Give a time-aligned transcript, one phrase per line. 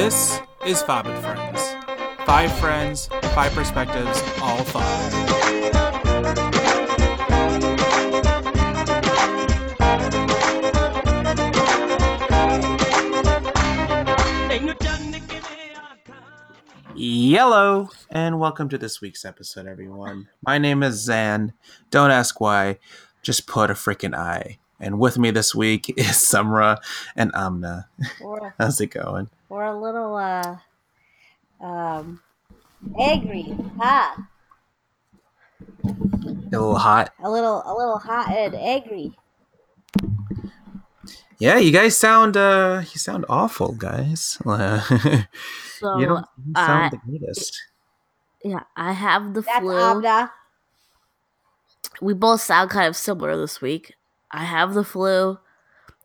[0.00, 1.60] This is Five and Friends.
[2.24, 5.12] Five friends, five perspectives, all five.
[16.94, 20.28] Yellow, and welcome to this week's episode, everyone.
[20.46, 21.54] My name is Zan.
[21.90, 22.78] Don't ask why,
[23.22, 24.58] just put a freaking I.
[24.78, 26.76] And with me this week is Sumra
[27.16, 27.88] and Amna.
[28.60, 29.28] How's it going?
[29.48, 30.56] Or a little uh
[31.60, 32.20] um
[32.98, 33.46] angry,
[33.78, 34.14] huh?
[35.84, 37.10] A little hot.
[37.22, 39.12] A little a little hot and angry.
[41.38, 44.38] Yeah, you guys sound uh you sound awful, guys.
[45.78, 47.62] So you don't you sound I- the greatest.
[48.42, 49.78] yeah, I have the That's flu.
[49.78, 50.32] Amna.
[52.02, 53.94] We both sound kind of similar this week.
[54.32, 55.38] I have the flu,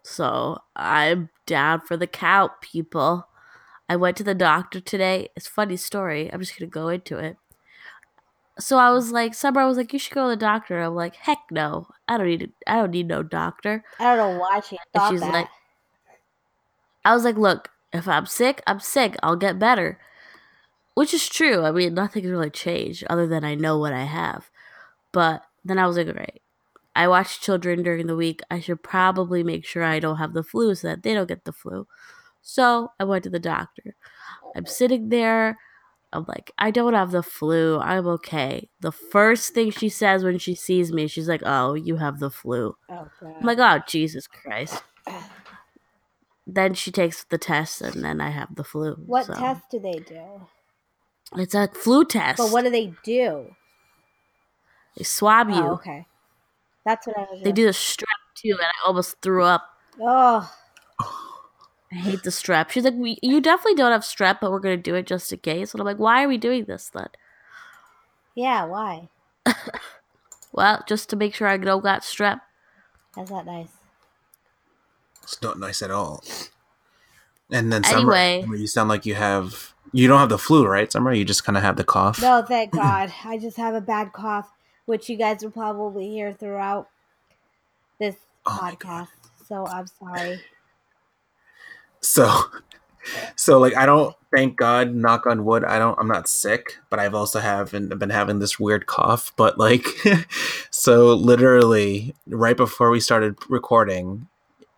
[0.04, 3.28] so I'm down for the count, people.
[3.90, 5.30] I went to the doctor today.
[5.36, 6.32] It's a funny story.
[6.32, 7.38] I'm just gonna go into it.
[8.60, 10.80] So I was like, Summer I was like, you should go to the doctor.
[10.82, 12.52] I'm like, heck no, I don't need.
[12.68, 13.84] I don't need no doctor.
[14.00, 15.34] I don't know why she And thought she's that.
[15.34, 15.48] like,
[17.06, 19.16] I was like, look, if I'm sick, I'm sick.
[19.24, 20.00] I'll get better.
[20.96, 21.64] Which is true.
[21.64, 24.50] I mean, nothing's really changed other than I know what I have.
[25.12, 26.42] But then I was like, all right,
[26.96, 28.42] I watch children during the week.
[28.52, 31.46] I should probably make sure I don't have the flu so that they don't get
[31.46, 31.88] the flu.
[32.44, 33.96] So I went to the doctor.
[34.56, 35.58] I'm sitting there.
[36.12, 37.80] I'm like, I don't have the flu.
[37.80, 38.70] I'm okay.
[38.82, 42.30] The first thing she says when she sees me, she's like, oh, you have the
[42.30, 42.76] flu.
[42.90, 43.36] oh god.
[43.40, 44.84] I'm like, oh, Jesus Christ.
[46.46, 48.96] Then she takes the test, and then I have the flu.
[49.06, 49.34] what so.
[49.34, 50.46] test do they do?
[51.38, 52.38] It's a flu test.
[52.38, 53.56] But what do they do?
[54.98, 55.64] They swab oh, you.
[55.64, 56.06] Oh, okay.
[56.86, 58.04] That's what I was They do the strep
[58.36, 59.70] too, and I almost threw up.
[60.02, 60.54] Oh
[61.94, 62.72] I hate the strep.
[62.72, 65.40] She's like, "We- you definitely don't have strep, but we're gonna do it just in
[65.40, 65.74] case.
[65.74, 67.10] And I'm like, why are we doing this then?
[68.36, 69.10] yeah, why?
[70.52, 72.42] Well, just to make sure I don't got strep.
[73.16, 73.70] That's not nice.
[75.24, 76.24] It's not nice at all.
[77.52, 78.42] And then Summer, Anyway.
[78.44, 80.92] Summer, you sound like you have you don't have the flu, right?
[80.92, 82.22] Summer, you just kind of have the cough.
[82.22, 83.12] No, thank God.
[83.26, 84.52] I just have a bad cough,
[84.86, 86.88] which you guys will probably hear throughout
[88.00, 88.16] this
[88.46, 89.08] Oh podcast.
[89.48, 90.40] So I'm sorry.
[92.04, 92.30] So,
[93.36, 94.16] so like I don't.
[94.36, 95.64] Thank God, knock on wood.
[95.64, 95.98] I don't.
[96.00, 99.32] I'm not sick, but I've also haven't been having this weird cough.
[99.36, 99.86] But like,
[100.72, 104.28] so literally right before we started recording,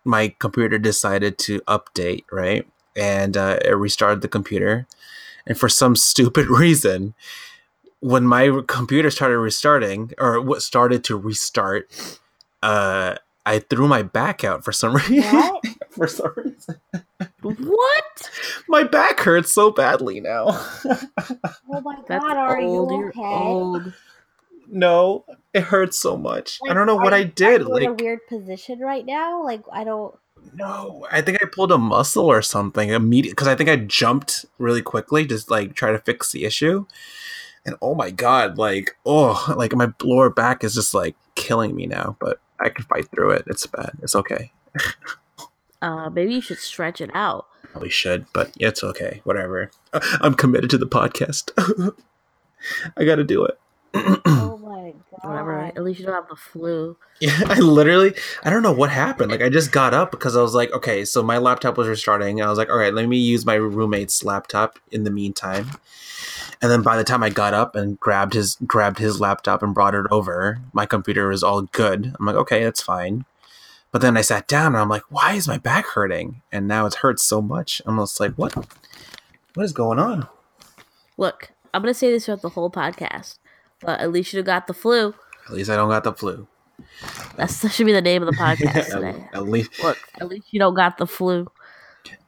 [0.04, 2.66] my computer decided to update, right?
[2.94, 4.86] And uh, it restarted the computer,
[5.46, 7.14] and for some stupid reason,
[8.00, 11.90] when my computer started restarting or what started to restart,
[12.62, 13.16] uh,
[13.46, 15.56] I threw my back out for some reason.
[15.98, 16.80] for some reason
[17.42, 18.30] What?
[18.68, 20.46] my back hurts so badly now.
[21.70, 22.90] Oh my That's God, are old.
[22.90, 23.20] you okay?
[23.20, 23.92] old.
[24.68, 25.24] no,
[25.54, 26.58] it hurts so much.
[26.68, 27.62] I don't know are what I did.
[27.62, 29.42] Are you in a Like, weird position right now?
[29.44, 30.14] Like I don't.
[30.54, 34.46] no, I think I pulled a muscle or something immediate because I think I jumped
[34.58, 36.86] really quickly, just like try to fix the issue.
[37.64, 41.86] And oh my god, like oh, like my lower back is just like killing me
[41.86, 42.16] now.
[42.20, 43.44] But I can fight through it.
[43.48, 43.90] It's bad.
[44.02, 44.52] It's okay.
[45.82, 47.46] Uh, maybe you should stretch it out.
[47.72, 49.20] Probably should, but it's okay.
[49.24, 49.70] Whatever.
[50.20, 51.50] I'm committed to the podcast.
[52.96, 53.58] I got to do it.
[53.94, 55.28] Oh my God.
[55.28, 55.60] Whatever.
[55.60, 56.96] At least you don't have the flu.
[57.20, 59.30] Yeah, I literally, I don't know what happened.
[59.30, 62.42] Like, I just got up because I was like, okay, so my laptop was restarting.
[62.42, 65.70] I was like, all right, let me use my roommate's laptop in the meantime.
[66.62, 69.74] And then by the time I got up and grabbed his grabbed his laptop and
[69.74, 72.14] brought it over, my computer was all good.
[72.18, 73.24] I'm like, okay, that's fine.
[73.96, 76.42] But then I sat down and I'm like, why is my back hurting?
[76.52, 77.80] And now it hurts so much.
[77.86, 78.54] I'm just like, what?
[79.54, 80.28] What is going on?
[81.16, 83.38] Look, I'm gonna say this throughout the whole podcast,
[83.80, 85.14] but at least you got the flu.
[85.46, 86.46] At least I don't got the flu.
[87.36, 89.28] That's, that should be the name of the podcast today.
[89.32, 91.50] at least Look, at least you don't got the flu.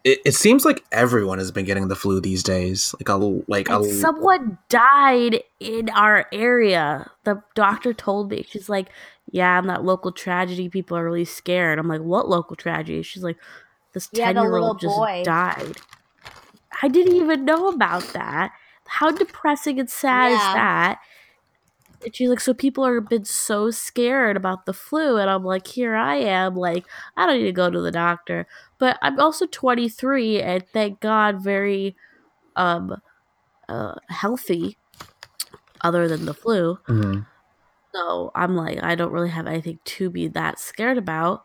[0.05, 2.95] it, it seems like everyone has been getting the flu these days.
[2.99, 3.17] Like a
[3.47, 7.11] like a someone died in our area.
[7.25, 8.47] The doctor told me.
[8.49, 8.89] She's like,
[9.31, 10.69] "Yeah, I'm that local tragedy.
[10.69, 13.39] People are really scared." I'm like, "What local tragedy?" She's like,
[13.95, 15.23] "This Yeah, ten the year old just boy.
[15.25, 15.81] died."
[16.83, 18.53] I didn't even know about that.
[18.87, 20.99] How depressing and sad is that?
[22.05, 25.67] And she's like, so people are been so scared about the flu, and I'm like,
[25.67, 26.85] here I am, like,
[27.17, 28.47] I don't need to go to the doctor,
[28.79, 31.97] but I'm also 23, and thank God, very,
[32.57, 33.01] um,
[33.69, 34.79] uh, healthy,
[35.83, 36.79] other than the flu.
[36.89, 37.27] Mhm.
[37.95, 41.45] So I'm like, I don't really have anything to be that scared about.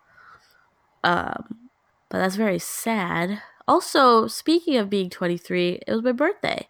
[1.04, 1.70] Um,
[2.10, 3.42] but that's very sad.
[3.68, 6.68] Also, speaking of being 23, it was my birthday.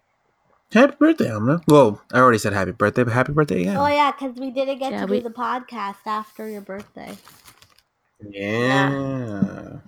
[0.72, 1.60] Happy birthday, Amna.
[1.68, 3.76] Well, I already said happy birthday, but happy birthday again.
[3.76, 7.16] Oh yeah, because we didn't get Yeah, to we- do the podcast after your birthday.
[8.20, 9.78] yeah.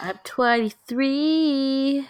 [0.00, 2.08] I'm 23.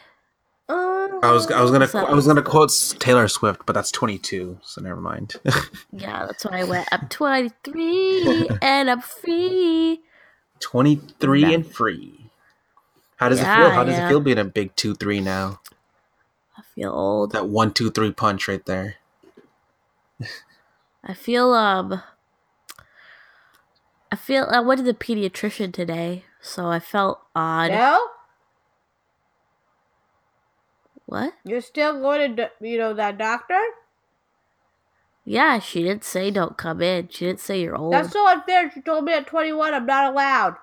[0.69, 2.09] Oh, I was I was gonna What's up?
[2.09, 5.35] I was gonna quote Taylor Swift, but that's 22, so never mind.
[5.93, 6.89] Yeah, that's why I went.
[6.91, 10.01] I'm 23 and I'm free.
[10.61, 12.31] 23 and free.
[13.17, 13.71] How does Yeah, it feel?
[13.71, 14.07] How does yeah.
[14.07, 15.61] it feel being a big two three now?
[16.57, 17.33] I feel old.
[17.33, 18.97] That one two three punch right there.
[21.05, 22.03] I feel um.
[24.11, 27.71] I feel I went to the pediatrician today, so I felt odd.
[27.71, 28.09] no,
[31.07, 31.35] What?
[31.45, 33.61] you're still going to you know that doctor.
[35.25, 37.09] Yeah, she didn't say don't come in.
[37.09, 37.93] She didn't say you're old.
[37.95, 38.71] That's so unfair.
[38.73, 40.57] She told me at 21 I'm not allowed.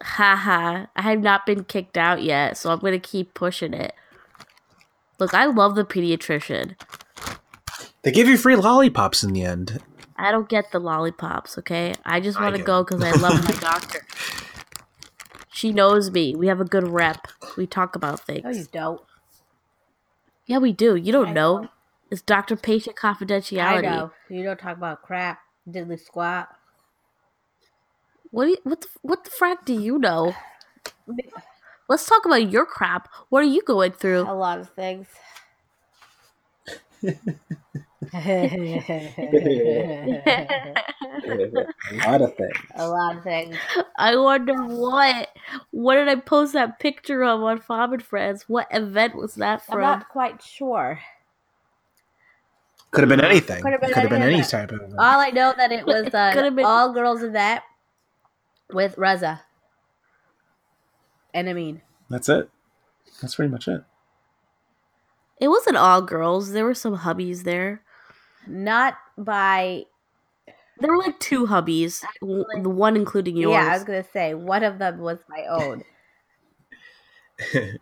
[0.00, 3.92] Haha, I have not been kicked out yet, so I'm gonna keep pushing it.
[5.18, 6.76] Look, I love the pediatrician.
[8.02, 9.82] They give you free lollipops in the end.
[10.16, 11.94] I don't get the lollipops, okay?
[12.04, 14.04] I just want to go because I love my doctor.
[15.58, 16.36] She knows me.
[16.36, 17.26] We have a good rep.
[17.56, 18.44] We talk about things.
[18.44, 19.00] No, you don't.
[20.46, 20.94] Yeah, we do.
[20.94, 21.58] You don't I know.
[21.62, 21.68] know.
[22.12, 23.78] It's doctor patient confidentiality.
[23.78, 24.12] I know.
[24.30, 25.40] You don't talk about crap.
[25.68, 26.48] Diddly squat.
[28.30, 30.32] What do you, what the, what the frack do you know?
[31.88, 33.08] Let's talk about your crap.
[33.28, 34.30] What are you going through?
[34.30, 35.08] A lot of things.
[38.14, 38.14] a
[42.06, 42.56] lot of things.
[42.76, 43.56] a lot of things.
[43.96, 45.28] I wonder what.
[45.70, 48.44] What did I post that picture of on Fob and Friends?
[48.48, 49.76] What event was that from?
[49.78, 51.00] I'm not quite sure.
[52.90, 53.62] Could have been anything.
[53.62, 54.50] Could have been Could have been any anything.
[54.50, 54.76] type of.
[54.80, 54.94] Event.
[54.98, 57.64] All I know that it was uh, could've been- all girls in that
[58.72, 59.42] with Reza
[61.34, 61.82] and Amin.
[62.08, 62.48] That's it.
[63.20, 63.82] That's pretty much it.
[65.40, 66.52] It wasn't all girls.
[66.52, 67.82] There were some hubbies there.
[68.48, 69.84] Not by
[70.80, 73.52] There were like two hubbies, w- the one including yours.
[73.52, 73.66] yeah.
[73.70, 75.84] I was gonna say one of them was my own.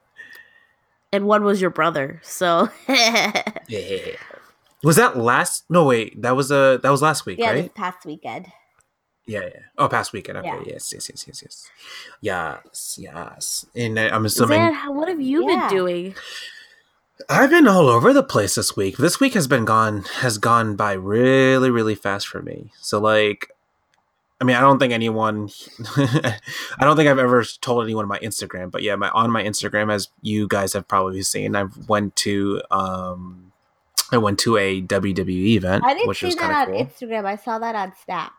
[1.13, 2.21] and one was your brother.
[2.23, 4.17] So Yeah.
[4.83, 5.65] Was that last?
[5.71, 6.21] No, wait.
[6.23, 7.63] That was uh that was last week, yeah, right?
[7.65, 8.47] this past weekend.
[9.27, 9.61] Yeah, yeah.
[9.77, 10.39] Oh, past weekend.
[10.39, 10.47] Okay.
[10.49, 10.63] Yeah.
[10.67, 11.71] Yes, yes, yes, yes, yes.
[12.21, 13.67] Yes, yes.
[13.75, 15.69] And uh, I'm assuming Zan, what have you Yeah.
[15.69, 16.15] been doing?
[17.29, 18.97] I've been all over the place this week.
[18.99, 22.71] This week has been gone has gone by really, really fast for me.
[22.81, 23.51] So like
[24.41, 25.49] I mean, I don't think anyone
[25.97, 26.39] I
[26.81, 30.09] don't think I've ever told anyone my Instagram, but yeah, my on my Instagram as
[30.23, 33.53] you guys have probably seen, I went to um
[34.13, 36.85] I went to a WWE event, I didn't which see was that on cool.
[36.85, 37.25] Instagram.
[37.25, 38.33] I saw that on Snap.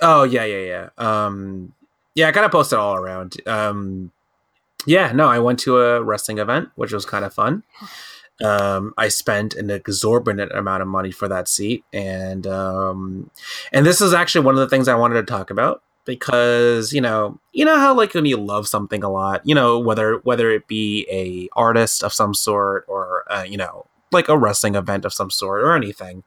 [0.00, 1.24] Oh yeah, yeah, yeah.
[1.26, 1.72] Um,
[2.14, 3.36] yeah, I kind of posted all around.
[3.46, 4.12] Um,
[4.86, 7.62] yeah, no, I went to a wrestling event, which was kind of fun.
[8.42, 13.30] Um, I spent an exorbitant amount of money for that seat, and um,
[13.72, 17.00] and this is actually one of the things I wanted to talk about because you
[17.00, 20.50] know, you know how like when you love something a lot, you know whether whether
[20.50, 25.04] it be a artist of some sort or uh, you know like a wrestling event
[25.04, 26.22] of some sort or anything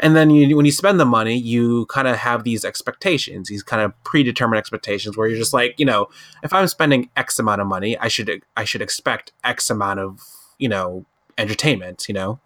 [0.00, 3.62] and then you when you spend the money you kind of have these expectations these
[3.62, 6.06] kind of predetermined expectations where you're just like you know
[6.42, 10.20] if i'm spending x amount of money i should i should expect x amount of
[10.58, 11.04] you know
[11.38, 12.38] entertainment you know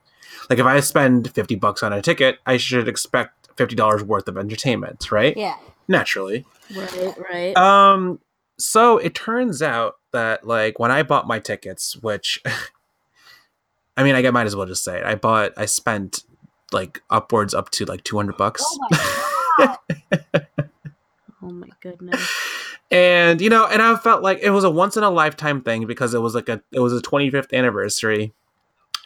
[0.48, 4.38] like if i spend 50 bucks on a ticket i should expect $50 worth of
[4.38, 5.56] entertainment right Yeah.
[5.88, 6.44] naturally
[6.76, 7.56] Right, right.
[7.56, 8.20] um,
[8.58, 12.42] so it turns out that like when I bought my tickets, which
[13.98, 15.04] I mean, I might as well just say it.
[15.04, 16.22] I bought, I spent
[16.70, 18.88] like upwards up to like two hundred bucks, Oh
[19.58, 19.78] my god.
[21.42, 22.32] oh my goodness.
[22.92, 25.84] and you know, and I felt like it was a once in a lifetime thing
[25.86, 28.32] because it was like a it was a twenty fifth anniversary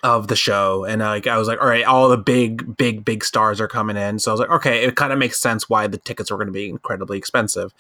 [0.03, 3.25] of the show, and like I was like, all right, all the big, big, big
[3.25, 5.87] stars are coming in, so I was like, okay, it kind of makes sense why
[5.87, 7.73] the tickets were going to be incredibly expensive.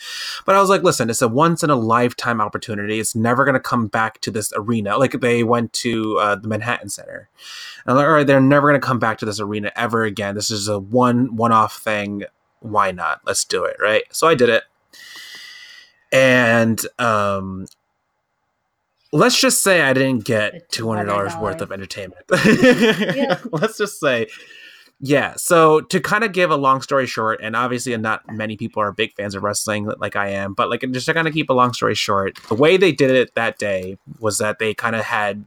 [0.47, 3.01] But I was like, listen, it's a once in a lifetime opportunity.
[3.01, 4.99] It's never going to come back to this arena.
[4.99, 7.29] Like they went to uh, the Manhattan Center.
[7.87, 10.35] And like, all right, they're never going to come back to this arena ever again.
[10.35, 12.25] This is a one one off thing.
[12.61, 13.21] Why not?
[13.27, 14.05] Let's do it, right?
[14.13, 14.63] So I did it.
[16.13, 17.67] And um
[19.13, 22.25] let's just say I didn't get $200 worth of entertainment.
[23.15, 23.39] Yeah.
[23.51, 24.29] Let's just say
[25.05, 28.81] yeah, so to kind of give a long story short, and obviously not many people
[28.81, 31.51] are big fans of wrestling like I am, but like just to kind of keep
[31.51, 34.95] a long story short, the way they did it that day was that they kind
[34.95, 35.45] of had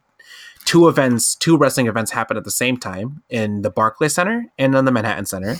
[0.65, 4.75] two events, two wrestling events happen at the same time in the Barclay Center and
[4.75, 5.55] in the Manhattan Center.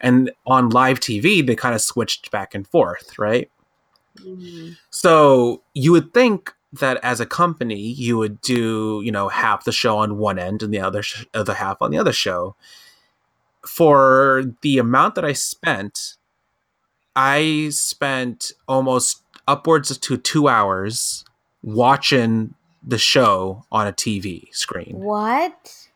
[0.00, 3.48] And on live TV, they kind of switched back and forth, right?
[4.18, 4.76] Mhm.
[4.90, 9.72] So you would think that as a company you would do you know half the
[9.72, 12.54] show on one end and the other sh- other half on the other show.
[13.66, 16.16] For the amount that i spent
[17.14, 21.24] i spent almost upwards to two hours
[21.62, 24.94] watching the show on a tv screen.
[24.96, 25.88] What?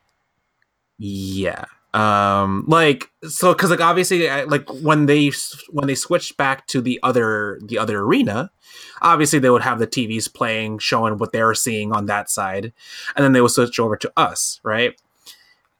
[0.98, 5.30] yeah um like so because like obviously like when they
[5.70, 8.50] when they switched back to the other the other arena
[9.00, 12.72] obviously they would have the tvs playing showing what they were seeing on that side
[13.16, 15.00] and then they would switch over to us right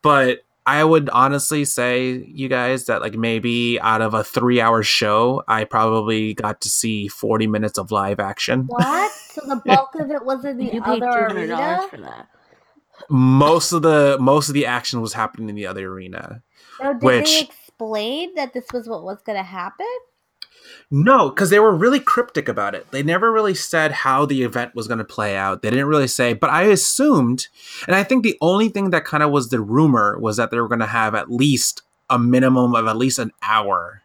[0.02, 4.84] but i would honestly say you guys that like maybe out of a three hour
[4.84, 9.10] show i probably got to see 40 minutes of live action What?
[9.12, 11.86] so the bulk of it was in the You paid two other hundred arena.
[11.90, 12.28] for that.
[13.08, 16.42] Most of the most of the action was happening in the other arena
[16.78, 19.86] So did Which- they explain that this was what was going to happen?
[20.90, 22.90] No, because they were really cryptic about it.
[22.90, 25.62] They never really said how the event was going to play out.
[25.62, 27.48] They didn't really say, but I assumed,
[27.86, 30.60] and I think the only thing that kind of was the rumor was that they
[30.60, 34.02] were going to have at least a minimum of at least an hour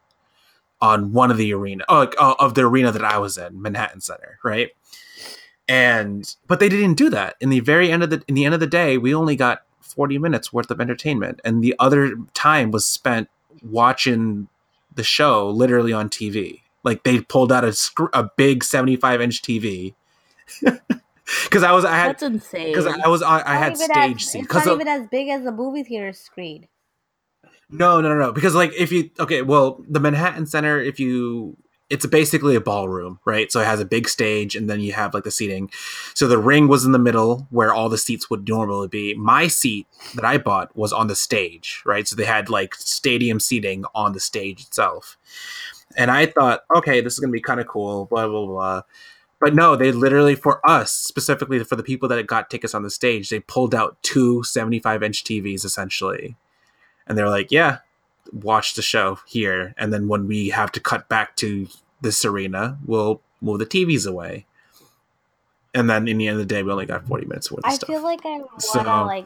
[0.82, 4.02] on one of the arena uh, uh, of the arena that I was in, Manhattan
[4.02, 4.72] Center, right?
[5.70, 7.36] And but they didn't do that.
[7.40, 9.62] In the very end of the in the end of the day, we only got
[9.82, 13.30] 40 minutes worth of entertainment and the other time was spent
[13.64, 14.48] watching
[14.96, 16.62] the show literally on TV.
[16.84, 19.94] Like they pulled out a sc- a big 75 inch TV.
[20.62, 22.68] Because I was I had That's insane.
[22.68, 24.40] because I was on I had stage as, seat.
[24.46, 26.68] It's not Because even as big as the movie theater screen.
[27.70, 31.56] no no no no because like if you okay well the Manhattan Center if you
[31.90, 33.52] it's basically a ballroom right?
[33.52, 35.70] So it has a big stage and then you have like the seating.
[36.14, 39.14] So the ring was in the middle where all the seats would normally be.
[39.16, 42.08] My seat that i bought was on the stage right?
[42.08, 45.18] So they had like stadium seating on the stage itself.
[45.98, 48.82] And i thought okay this is gonna be kind of cool blah blah blah.
[49.40, 52.90] But no they literally for us specifically for the people that got tickets on the
[52.90, 56.36] stage they pulled out two 75 inch tvs essentially.
[57.08, 57.80] And they're like yeah
[58.34, 61.68] watch the show here and then when we have to cut back to
[62.02, 64.46] this arena we'll move the tvs away
[65.74, 67.72] and then in the end of the day we only got 40 minutes worth of
[67.72, 69.26] I stuff feel like I want to So, like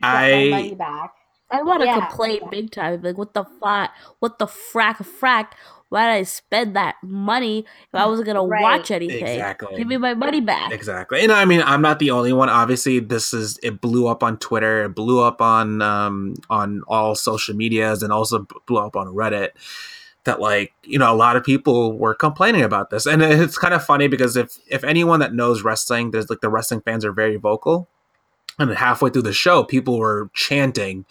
[0.00, 1.12] get my money back.
[1.50, 2.00] I want to Yeah.
[2.08, 3.00] complain big time.
[3.02, 3.90] Like, what the fuck?
[4.18, 5.52] What the frack frack?
[5.90, 8.62] Why did I spend that money if I wasn't gonna Right.
[8.62, 9.22] watch anything?
[9.26, 10.70] exactly Give me my money back.
[10.72, 11.22] Exactly.
[11.22, 12.48] And I mean, I'm not the only one.
[12.48, 17.14] Obviously, this is it blew up on Twitter, it blew up on um on all
[17.14, 19.50] social medias and also blew up on Reddit
[20.24, 23.06] that like, you know, a lot of people were complaining about this.
[23.06, 26.50] And it's kind of funny because if if anyone that knows wrestling, there's like the
[26.50, 27.88] wrestling fans are very vocal.
[28.58, 31.06] And halfway through the show, people were chanting,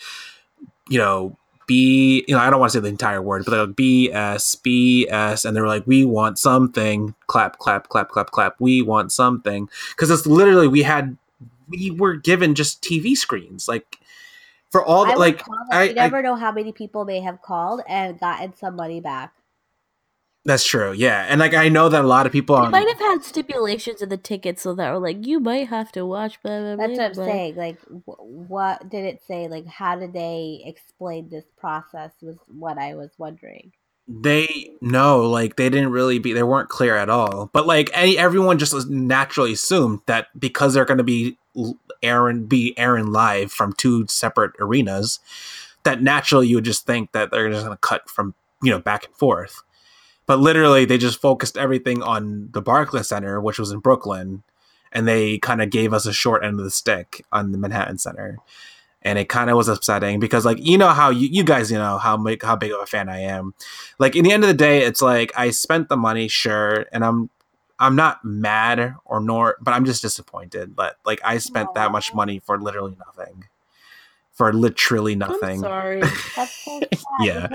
[0.89, 3.65] you know, B, you know, I don't want to say the entire word, but they're
[3.65, 8.55] like BS, BS, and they were like, we want something, clap, clap, clap, clap, clap,
[8.59, 9.69] we want something.
[9.91, 11.17] Because it's literally, we had,
[11.67, 13.67] we were given just TV screens.
[13.67, 13.99] Like,
[14.71, 17.19] for all the, would like, call I, you I, never know how many people may
[17.21, 19.33] have called and gotten some money back.
[20.47, 21.27] That's true, yeah.
[21.29, 24.09] And like, I know that a lot of people on, might have had stipulations in
[24.09, 26.41] the tickets so that were like, you might have to watch.
[26.41, 27.25] Blah, blah, That's blah, what I'm blah.
[27.25, 27.55] saying.
[27.55, 29.47] Like, wh- what did it say?
[29.47, 32.11] Like, how did they explain this process?
[32.21, 33.73] Was what I was wondering.
[34.07, 38.17] they no like they didn't really be they weren't clear at all but like any
[38.17, 41.37] everyone just naturally assumed that because they're going to be
[42.01, 45.19] aaron be aaron live from two separate arenas
[45.83, 48.79] that naturally you would just think that they're just going to cut from you know
[48.79, 49.61] back and forth
[50.27, 54.43] but literally they just focused everything on the barclays center which was in brooklyn
[54.91, 57.97] and they kind of gave us a short end of the stick on the manhattan
[57.97, 58.37] center
[59.07, 61.77] and it kind of was upsetting because like you know how you, you guys you
[61.77, 63.53] know how big how big of a fan I am.
[63.99, 67.05] Like in the end of the day, it's like I spent the money, sure, and
[67.05, 67.29] I'm
[67.79, 70.75] I'm not mad or nor, but I'm just disappointed.
[70.75, 73.45] But like I spent that much money for literally nothing,
[74.33, 75.61] for literally I'm nothing.
[75.61, 76.01] sorry.
[76.35, 76.81] That's so.
[77.21, 77.47] Yeah.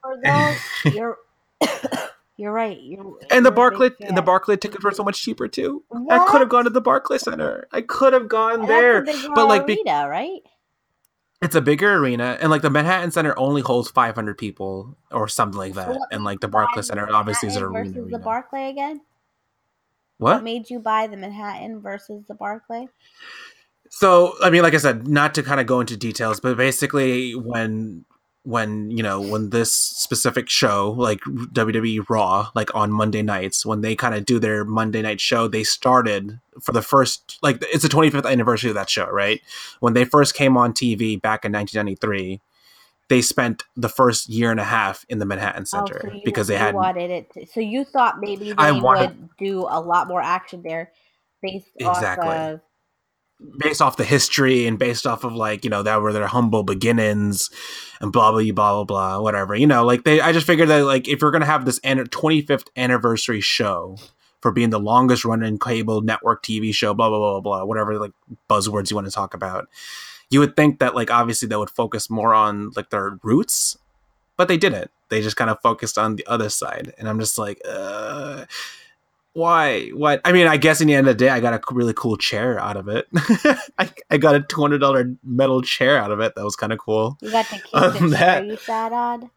[0.00, 0.56] For those,
[0.94, 1.18] you're
[2.36, 2.78] you're right.
[2.80, 5.48] You're, And the you're a big Barclay and the Barclay tickets were so much cheaper
[5.48, 5.82] too.
[6.10, 7.66] I could have gone to the Barclay Center.
[7.72, 9.02] I could have gone And there.
[9.02, 10.40] A but, like, be- arena, right?
[11.42, 15.58] It's a bigger arena, and like the Manhattan Center only holds 500 people or something
[15.58, 17.90] like that, what and like the Barclay Center obviously is an arena.
[17.90, 18.18] versus the.
[18.18, 19.02] Barclay again.
[20.16, 20.44] What What?
[20.44, 22.88] made you buy the Manhattan versus the Barclay?
[23.90, 27.34] So, I mean, like I said, not to kind of go into details, but basically,
[27.34, 28.06] when
[28.44, 33.80] when you know when this specific show, like WWE Raw, like on Monday nights, when
[33.80, 37.82] they kind of do their Monday night show, they started for the first like it's
[37.82, 39.40] the 25th anniversary of that show, right?
[39.80, 42.40] When they first came on TV back in 1993,
[43.08, 46.20] they spent the first year and a half in the Manhattan oh, Center oh, so
[46.24, 47.32] because they had wanted it.
[47.32, 50.92] To, so you thought maybe they I wanted- would do a lot more action there,
[51.42, 52.28] based Exactly.
[52.28, 52.60] off of
[53.58, 56.62] based off the history and based off of like you know that were their humble
[56.62, 57.50] beginnings
[58.00, 60.84] and blah blah blah blah blah whatever you know like they i just figured that
[60.84, 63.96] like if we're gonna have this 25th anniversary show
[64.40, 67.98] for being the longest running cable network tv show blah blah blah blah blah whatever
[67.98, 68.12] like
[68.48, 69.68] buzzwords you want to talk about
[70.30, 73.78] you would think that like obviously they would focus more on like their roots
[74.36, 74.90] but they didn't.
[75.10, 78.46] They just kind of focused on the other side and i'm just like uh
[79.34, 81.60] why what i mean i guess in the end of the day i got a
[81.74, 83.06] really cool chair out of it.
[83.78, 86.34] I, I got a $200 metal chair out of it.
[86.36, 87.18] That was kind of cool.
[87.20, 89.30] You got to keep Other the chair you sat on.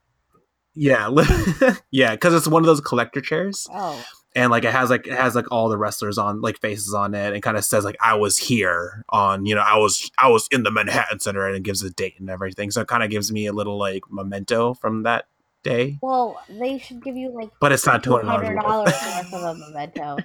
[0.75, 1.09] yeah
[1.91, 3.67] yeah because it's one of those collector chairs.
[3.71, 4.03] Oh,
[4.35, 7.15] and like it has like it has like all the wrestlers on like faces on
[7.15, 10.29] it and kind of says like i was here on you know i was i
[10.29, 12.69] was in the manhattan center and it gives a date and everything.
[12.69, 15.25] So it kind of gives me a little like memento from that
[15.63, 19.33] day well, they should give you like but it's not two $200 hundred worth.
[19.33, 20.17] of a memento.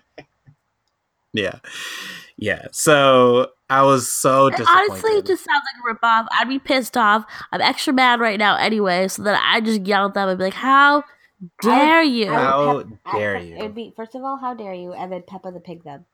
[1.32, 1.58] yeah
[2.36, 6.26] yeah so i was so And disappointed honestly, it just sounds like a ripoff.
[6.32, 7.24] I'd be pissed off.
[7.52, 10.44] I'm extra mad right now anyway, so that I just yell at them and be
[10.44, 11.04] like, "How
[11.62, 13.56] dare you?" I would How pep- dare you.
[13.56, 16.04] It would be first of all, how dare you, and then Peppa the Pig them.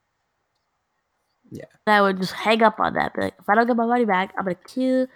[1.50, 1.64] Yeah.
[1.88, 3.14] I would just hang up on that.
[3.14, 5.06] Be like, if I don't get my money back, I'm gonna kill.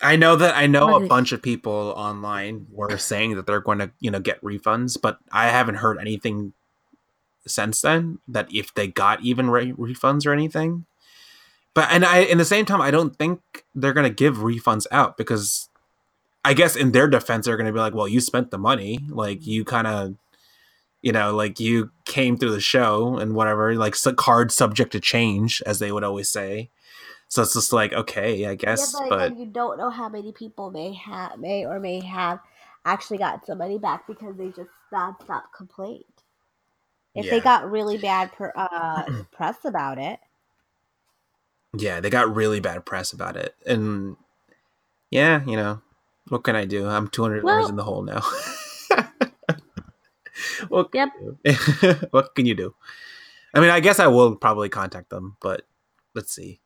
[0.00, 3.78] I know that I know a bunch of people online were saying that they're going
[3.78, 6.52] to, you know, get refunds, but I haven't heard anything
[7.46, 10.86] since then that if they got even re- refunds or anything.
[11.74, 13.40] But and I in the same time I don't think
[13.74, 15.68] they're going to give refunds out because
[16.44, 18.98] I guess in their defense they're going to be like, "Well, you spent the money,
[19.08, 20.14] like you kind of
[21.00, 25.62] you know, like you came through the show and whatever, like card subject to change
[25.66, 26.70] as they would always say."
[27.32, 30.32] So it's just like, okay, I guess, yeah, but, but you don't know how many
[30.32, 32.40] people may have, may or may have
[32.84, 36.04] actually got some money back because they just nonstop complained.
[37.14, 40.20] If they got really bad per, uh, press about it,
[41.74, 43.54] yeah, they got really bad press about it.
[43.64, 44.18] And
[45.10, 45.80] yeah, you know,
[46.28, 46.86] what can I do?
[46.86, 48.20] I'm two hundred dollars Well- in the hole now.
[50.68, 51.08] what Yep.
[52.10, 52.74] what can you do?
[53.54, 55.62] I mean, I guess I will probably contact them, but
[56.14, 56.60] let's see.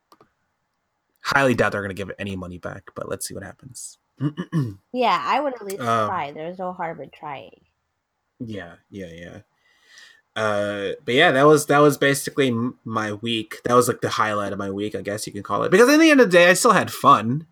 [1.26, 3.98] Highly doubt they're going to give any money back, but let's see what happens.
[4.92, 6.30] yeah, I would at least Um, try.
[6.32, 7.60] There's no harm in trying.
[8.38, 9.38] yeah, yeah, yeah.
[10.36, 13.56] Uh, but yeah, that was that was basically my week.
[13.64, 15.70] That was like the highlight of my week, I guess you can call it.
[15.70, 17.46] Because at the end of the day, I still had fun.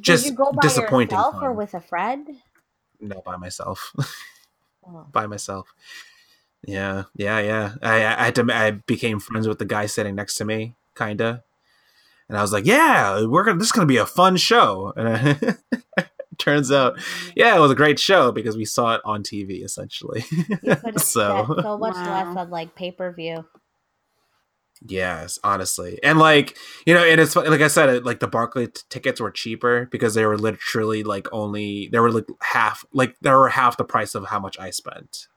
[0.00, 2.28] Just Did you go by disappointing yourself or with a friend?
[3.00, 3.92] No, by myself.
[4.86, 5.06] Oh.
[5.10, 5.72] by myself.
[6.66, 7.74] Yeah, yeah, yeah.
[7.82, 8.46] I, I had to.
[8.52, 11.42] I became friends with the guy sitting next to me, kinda,
[12.28, 13.58] and I was like, "Yeah, we're gonna.
[13.58, 15.58] This is gonna be a fun show." And
[16.38, 16.98] turns out,
[17.36, 20.24] yeah, it was a great show because we saw it on TV essentially.
[20.30, 22.36] You could have so spent so much less Wow.
[22.38, 23.44] on like pay per view.
[24.86, 26.56] yes, honestly, and like
[26.86, 30.14] you know, and it's like I said, like the Barclay t- tickets were cheaper because
[30.14, 34.14] they were literally like only they were like half, like they were half the price
[34.14, 35.28] of how much I spent.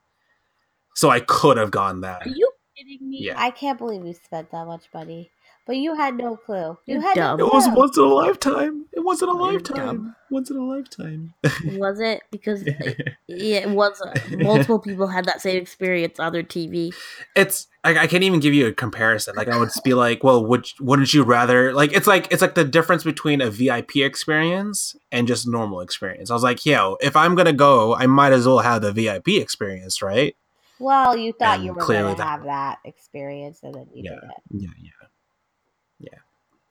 [0.95, 2.26] So I could have gone that.
[2.26, 3.19] Are you kidding me?
[3.21, 3.36] Yeah.
[3.38, 5.30] I can't believe you spent that much money,
[5.67, 6.77] but you had no clue.
[6.86, 7.38] You You're had dumb.
[7.39, 8.86] no It was once in a lifetime.
[8.93, 9.75] It wasn't a You're lifetime.
[9.86, 10.15] dumb.
[10.32, 11.34] Once in a lifetime.
[11.77, 12.63] Was it because
[13.27, 16.93] yeah, it was uh, multiple people had that same experience on their TV?
[17.36, 19.36] it's I, I can't even give you a comparison.
[19.38, 22.56] Like I would be like, well, would wouldn't you rather like it's like it's like
[22.56, 26.30] the difference between a VIP experience and just normal experience.
[26.30, 29.30] I was like, yo, if I'm gonna go, I might as well have the VIP
[29.30, 30.36] experience, right?
[30.80, 34.12] Well, you thought you were going to that- have that experience, and then you Yeah.
[34.12, 34.32] didn't.
[34.51, 35.07] Yeah, yeah, yeah.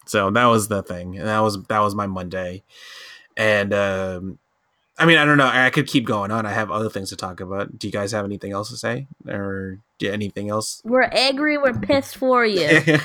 [0.07, 2.62] So that was the thing, and that was that was my Monday,
[3.37, 4.38] and um,
[4.98, 5.46] I mean, I don't know.
[5.52, 6.46] I could keep going on.
[6.46, 7.78] I have other things to talk about.
[7.78, 10.80] Do you guys have anything else to say, or do anything else?
[10.85, 11.59] We're angry.
[11.59, 12.80] We're pissed for you.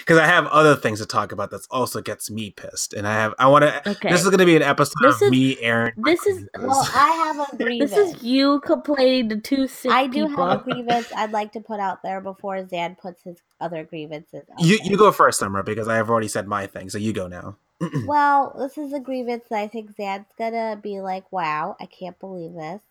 [0.00, 3.12] Because I have other things to talk about that also gets me pissed, and I
[3.12, 3.90] have I want to.
[3.90, 4.10] Okay.
[4.10, 5.92] This is going to be an episode This of is- me, Aaron.
[5.98, 7.90] this is- Well, I have a grievance.
[7.94, 10.46] This is you complaining to two sick I do people.
[10.48, 14.42] have a grievance I'd like to put out there before Zan puts his other grievances.
[14.50, 14.86] Out you there.
[14.86, 16.88] you go first, Summer, because I have already said my thing.
[16.90, 17.56] So you go now.
[18.06, 22.18] Well, this is a grievance that I think Zan's gonna be like, "Wow, I can't
[22.18, 22.82] believe this."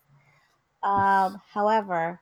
[0.82, 2.20] Um, however,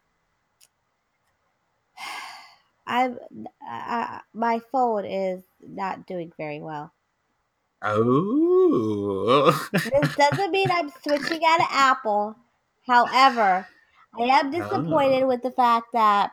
[2.87, 3.19] I'm
[3.63, 6.93] I, my phone is not doing very well.
[7.83, 9.69] Oh.
[9.85, 12.37] This doesn't mean I'm switching out of Apple.
[12.87, 13.67] However,
[14.19, 16.33] I am disappointed with the fact that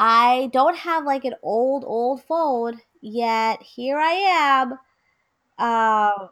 [0.00, 4.12] I don't have like an old, old phone, yet here I
[4.68, 4.72] am.
[5.58, 6.28] Um,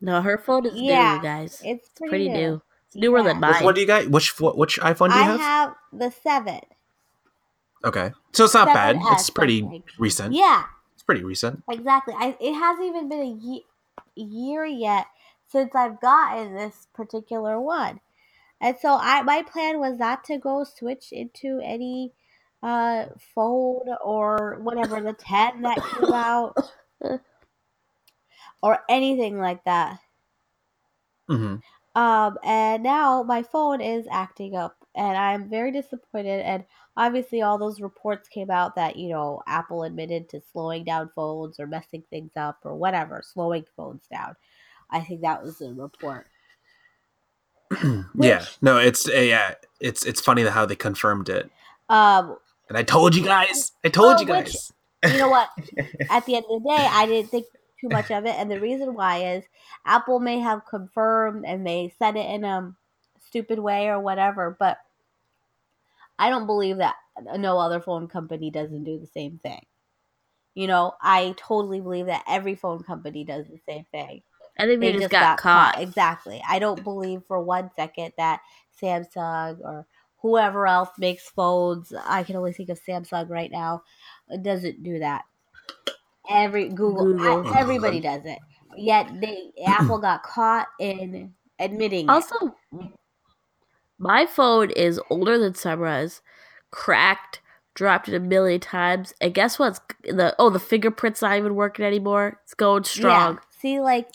[0.00, 1.62] No, her phone is Yeah, new, you guys.
[1.64, 2.34] It's It's pretty, pretty new.
[2.50, 2.62] new.
[2.88, 3.48] It's newer than Yeah.
[3.48, 3.64] Which mine.
[3.64, 4.06] one do you guys?
[4.08, 5.40] Which pho- which iPhone do you I have?
[5.40, 6.60] have the seven.
[7.84, 8.96] Okay, so it's not bad.
[8.96, 9.84] 7S, It's pretty I think.
[9.98, 10.34] recent.
[10.34, 11.62] Yeah, It's pretty recent.
[11.70, 12.14] exactly.
[12.18, 13.66] I, it hasn't even been a ye-
[14.14, 15.06] year yet
[15.48, 18.00] since I've gotten this particular one,
[18.60, 22.12] and so I my plan was not to go switch into any
[22.64, 26.56] uh phone or whatever the ten that came out
[28.62, 30.00] or anything like that.
[31.28, 31.56] hmm
[31.96, 36.40] Um, and now my phone is acting up, and I'm very disappointed.
[36.42, 36.64] And
[36.96, 41.60] obviously, all those reports came out that you know Apple admitted to slowing down phones
[41.60, 44.36] or messing things up or whatever, slowing phones down.
[44.90, 46.28] I think that was the report.
[48.20, 51.50] yeah, no, it's uh, yeah, it's it's funny how they confirmed it.
[51.88, 52.38] Um,
[52.74, 53.70] And I told you guys.
[53.84, 54.52] I told Well, you which-
[55.04, 55.12] guys.
[55.12, 55.48] you know what?
[56.10, 57.46] At the end of the day, I didn't think
[57.80, 59.44] too much of it, and the reason why is
[59.84, 62.74] Apple may have confirmed and they said it in a
[63.28, 64.78] stupid way or whatever, but
[66.18, 66.96] I don't believe that
[67.36, 69.64] no other phone company doesn't do the same thing.
[70.54, 74.22] You know, I totally believe that every phone company does the same thing.
[74.58, 75.80] I think they, just, got, caught.
[75.80, 76.42] Exactly.
[76.48, 78.40] I don't believe for one second that
[78.80, 79.86] Samsung or
[80.24, 83.82] whoever else makes phones, I can only think of Samsung right now,
[84.40, 85.26] doesn't do that.
[86.30, 87.46] Every Google, Google.
[87.46, 88.38] Oh, I- everybody does it.
[88.74, 92.06] Yet they Apple got caught in admitting.
[92.06, 92.10] it.
[92.10, 92.56] Also,
[93.98, 96.22] my phone is older than Samura's,
[96.70, 97.42] cracked,
[97.74, 101.84] dropped it a million times, and guess what's the oh the fingerprint's not even working
[101.84, 102.40] anymore.
[102.44, 103.34] It's going strong.
[103.34, 103.40] Yeah.
[103.60, 104.08] See, like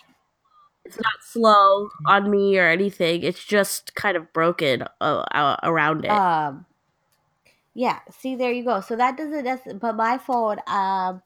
[0.89, 3.21] It's not slow on me or anything.
[3.21, 6.09] It's just kind of broken uh, uh, around it.
[6.09, 6.65] um,
[7.75, 7.99] yeah.
[8.09, 8.81] See, there you go.
[8.81, 9.77] So that doesn't.
[9.79, 11.21] But my phone, um,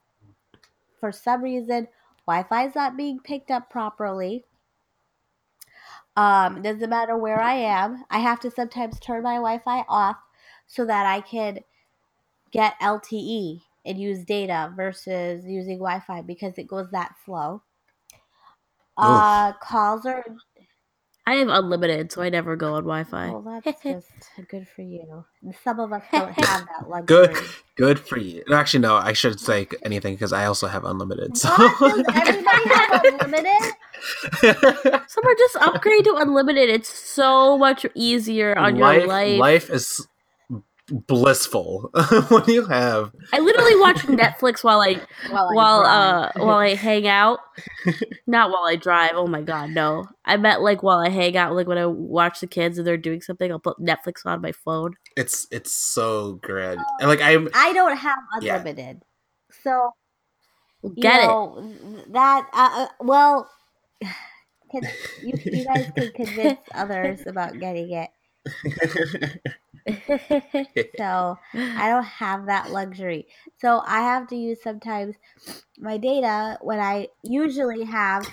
[0.99, 1.87] for some reason,
[2.27, 4.43] Wi-Fi is not being picked up properly.
[6.17, 8.03] Um, doesn't matter where I am.
[8.09, 10.17] I have to sometimes turn my Wi-Fi off
[10.67, 11.59] so that I can
[12.51, 17.61] get LTE and use data versus using Wi-Fi because it goes that slow.
[18.97, 20.23] Uh, calls are
[21.25, 23.29] I have unlimited, so I never go on Wi-Fi.
[23.29, 23.61] well.
[23.63, 24.09] That's just
[24.49, 25.23] good for you.
[25.63, 27.27] Some of us don't have that luxury.
[27.27, 27.37] Good,
[27.77, 28.43] good for you.
[28.51, 31.37] Actually, no, I shouldn't say anything because I also have unlimited.
[31.37, 31.79] So What?
[31.79, 33.73] Does everybody have unlimited?
[35.07, 36.69] Someone just upgrade to unlimited.
[36.69, 39.39] It's so much easier on life, your life.
[39.39, 40.05] life is
[40.89, 41.89] blissful
[42.29, 43.11] when you have.
[43.31, 47.39] I literally watch Netflix while I While I while uh while I hang out.
[48.27, 49.11] Not while I drive.
[49.15, 50.07] Oh my god, no.
[50.25, 52.97] I meant like while I hang out, like when I watch the kids and they're
[52.97, 54.95] doing something, I'll put Netflix on my phone.
[55.15, 56.79] It's it's so good.
[56.99, 58.57] And like I'm I don't have Yeah.
[58.57, 59.03] unlimited,
[59.63, 59.91] so
[60.83, 61.73] you Get know,
[62.11, 62.47] that.
[62.53, 63.49] Uh, uh, well,
[64.71, 64.83] can,
[65.23, 68.09] you, you guys can convince others about getting it.
[69.85, 70.91] It.
[70.97, 71.39] So
[71.75, 73.27] I don't have that luxury.
[73.59, 75.15] So I have to use sometimes
[75.77, 78.27] my data when I usually have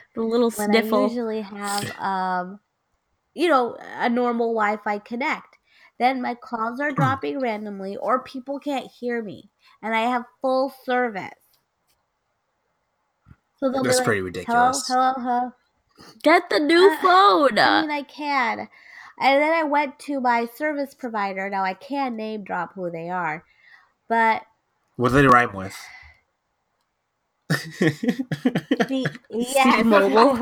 [0.14, 0.98] the little when sniffle.
[0.98, 2.60] I usually have um
[3.34, 5.58] you know a normal Wi-Fi connect.
[5.98, 9.50] Then my calls are dropping randomly or people can't hear me
[9.82, 11.30] and I have full service.
[13.56, 14.86] So they'll That's be like, pretty ridiculous.
[14.88, 15.52] Hello, hello, hello.
[16.22, 17.58] Get the new Uh, phone.
[17.58, 18.68] I mean, I can.
[19.20, 21.48] And then I went to my service provider.
[21.48, 23.44] Now I can name drop who they are,
[24.08, 24.42] but
[24.96, 25.76] what do they rhyme with?
[27.48, 30.36] the yeah, Mobile.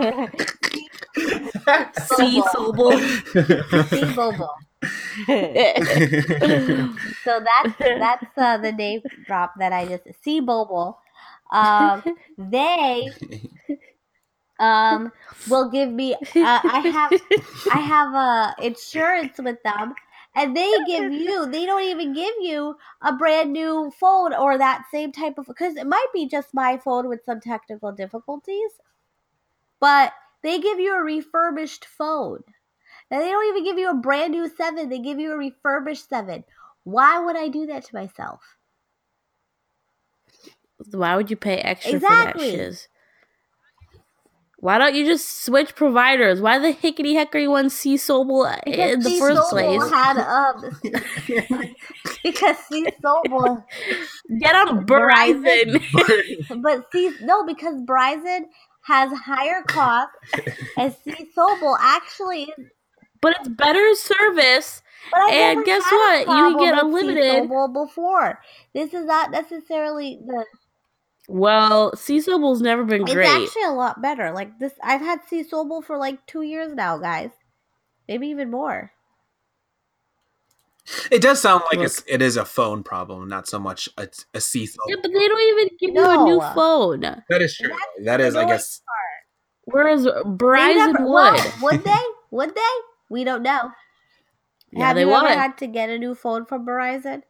[2.17, 3.91] See Sobel.
[3.91, 4.55] T-Mobile.
[7.25, 10.99] so that's that's uh, the name drop that I just C Mobile.
[11.53, 12.03] Um,
[12.39, 13.11] they
[14.63, 15.13] um
[15.47, 16.15] will give me.
[16.15, 17.13] Uh, I have
[17.69, 19.95] I have uh, insurance with them,
[20.35, 21.47] and they give you.
[21.51, 25.77] They don't even give you a brand new phone or that same type of because
[25.77, 28.73] it might be just my phone with some technical difficulties,
[29.81, 32.43] but they give you a refurbished phone.
[33.11, 34.89] And they don't even give you a brand new seven.
[34.91, 36.45] They give you a refurbished seven.
[36.85, 38.59] Why would I do that to myself?
[40.93, 42.01] Why would you pay extra Exactly.
[42.01, 42.89] for that shiz?
[44.63, 46.41] Why don't you just switch providers?
[46.41, 49.91] Why the hickety heck are you on C Sobel in the C first Sobel place?
[49.91, 50.81] had um
[52.23, 53.65] because C Sobel,
[54.39, 55.83] Get on Verizon.
[56.63, 58.43] but C no because Verizon
[58.83, 60.15] has higher costs,
[60.77, 62.47] and C Sobel actually
[63.21, 64.83] but it's better service.
[65.11, 66.21] But And guess what?
[66.21, 67.43] You can get unlimited.
[67.43, 68.41] T-Mobile before.
[68.75, 70.45] This is not necessarily the
[71.29, 73.27] Well, Sea Sobel's never been It's great.
[73.29, 74.33] It's actually a lot better.
[74.33, 77.31] Like this, I've had Sea Sobel for like two years now, guys.
[78.09, 78.93] Maybe even more.
[81.13, 81.87] It does sound like Look.
[81.87, 84.83] it's, it is a phone problem, not so much a, a Cecil.
[84.89, 86.53] yeah, but they don't even give you a new No.
[86.55, 87.01] phone.
[87.01, 87.71] that is true.
[88.05, 88.81] That is, I annoying guess.
[89.65, 91.13] Whereas They Verizon never- would.
[91.13, 92.03] well, would they?
[92.33, 92.61] Would they?
[93.11, 93.71] We don't know.
[94.73, 95.25] Yeah, Have they you would.
[95.25, 97.23] ever had to get a new phone from Verizon?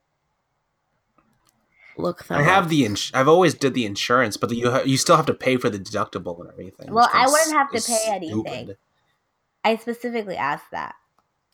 [1.98, 2.70] Look, I have up.
[2.70, 5.56] the ins- I've always did the insurance, but you ha- you still have to pay
[5.56, 6.92] for the deductible and everything.
[6.92, 8.40] Well, I wouldn't have to is pay anything.
[8.44, 8.76] stupid.
[9.64, 10.94] I specifically asked that.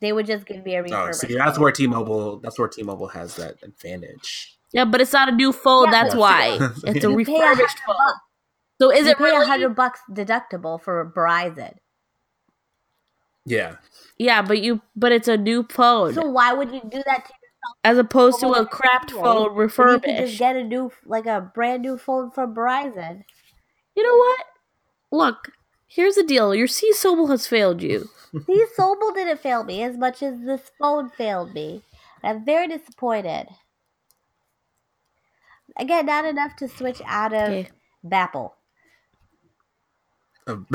[0.01, 1.63] They would just give me a Oh, so see, that's phone.
[1.65, 2.39] where T-Mobile.
[2.39, 4.57] That's where T-Mobile has that advantage.
[4.73, 5.87] Yeah, but it's not a new phone.
[5.87, 7.97] Yeah, that's but- why it's a You pay a hundred refurbished phone.
[7.99, 8.19] bucks.
[8.81, 9.47] So is you it pay a really?
[9.47, 11.75] hundred bucks deductible for Verizon.
[13.45, 13.77] Yeah,
[14.19, 17.33] Yeah, but you but it's a new phone So why would you do that to
[17.85, 21.27] as opposed to a crapped anyway, phone when you could just get a new, like
[21.27, 23.25] a brand new phone from Verizon?
[23.97, 24.45] You know what?
[25.11, 25.53] Look,
[25.87, 26.55] here's the deal.
[26.55, 28.09] Your C Sobel has failed you.
[28.47, 31.83] C Sobel didn't fail me as much as this phone failed me.
[32.23, 33.49] I'm very disappointed.
[35.79, 37.69] Again, not enough to switch out of Okay.
[38.05, 38.53] Bapple.
[40.47, 40.67] Um,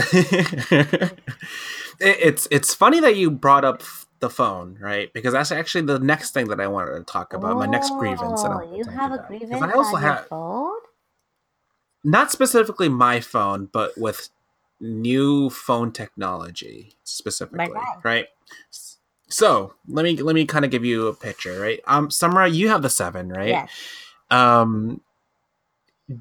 [2.00, 3.82] it's it's funny that you brought up
[4.24, 5.12] the phone, right?
[5.12, 7.58] Because that's actually the next thing that I wanted to talk about.
[7.58, 8.42] my next grievance.
[8.44, 10.80] And Oh, you have a grievance I also on your have phone?
[12.06, 14.30] not specifically my phone, but with
[14.80, 18.00] new phone technology specifically, guy.
[18.04, 18.28] right?
[19.28, 21.82] So let me let me kind of give you a picture, right?
[21.86, 23.50] Um, Summer, you have the seven, right?
[23.50, 23.72] Yes.
[24.32, 25.02] Um,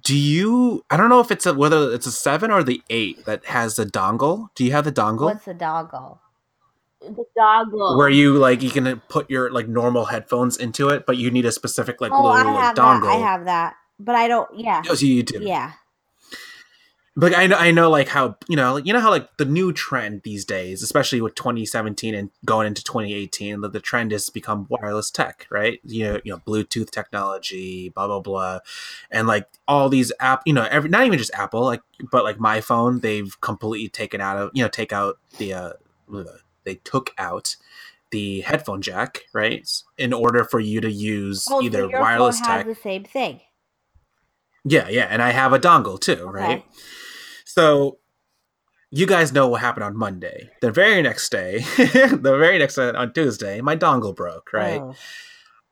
[0.03, 0.85] do you?
[0.91, 3.77] I don't know if it's a whether it's a seven or the eight that has
[3.77, 4.49] the dongle.
[4.57, 6.19] Do you have the dongle What's the dongle?
[7.03, 7.97] The doggle.
[7.97, 11.45] where you like you can put your like normal headphones into it, but you need
[11.45, 13.03] a specific like oh, I little like dongle.
[13.03, 13.11] that.
[13.11, 13.75] I have that.
[13.99, 14.83] But I don't, yeah.
[14.89, 15.41] Oh, so you do.
[15.43, 15.73] Yeah.
[17.15, 19.45] But I know, I know, like how you know, like, you know how like the
[19.45, 24.31] new trend these days, especially with 2017 and going into 2018, that the trend has
[24.31, 25.79] become wireless tech, right?
[25.85, 28.61] You know, you know, Bluetooth technology, blah blah blah,
[29.11, 32.41] and like all these app, you know, every not even just Apple, like but like
[32.41, 35.73] my phone, they've completely taken out of you know take out the uh,
[36.65, 37.57] they took out
[38.11, 42.41] the headphone jack, right, in order for you to use Oh, either so your wireless
[42.41, 43.41] phone has tech, the same thing.
[44.65, 46.65] yeah, yeah, and I have a dongle too, right?
[47.45, 47.99] So
[48.91, 50.51] you guys know what happened on Monday.
[50.61, 54.81] The very next day, the very next day on Tuesday, my dongle broke, right?
[54.83, 54.95] Oh.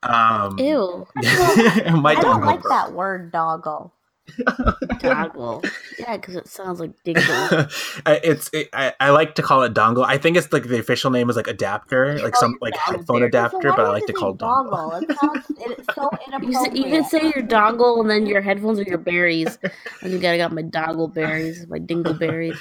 [0.03, 1.07] Um Ew.
[1.16, 2.72] my I dongle don't like broke.
[2.72, 3.92] that word doggle.
[5.00, 5.62] Doggle.
[5.98, 7.24] yeah, because it sounds like dingle.
[8.06, 10.04] It's it, I, I like to call it dongle.
[10.04, 12.96] I think it's like the official name is like adapter, like some like dongle.
[12.96, 14.70] headphone adapter, So but I like to call it dongle.
[14.72, 15.02] dongle.
[15.02, 16.76] It sounds it's so You, inappropriate.
[16.76, 19.58] you can say your dongle and then your headphones are your berries.
[20.02, 22.58] And you gotta got my dongle berries, my dingle berries.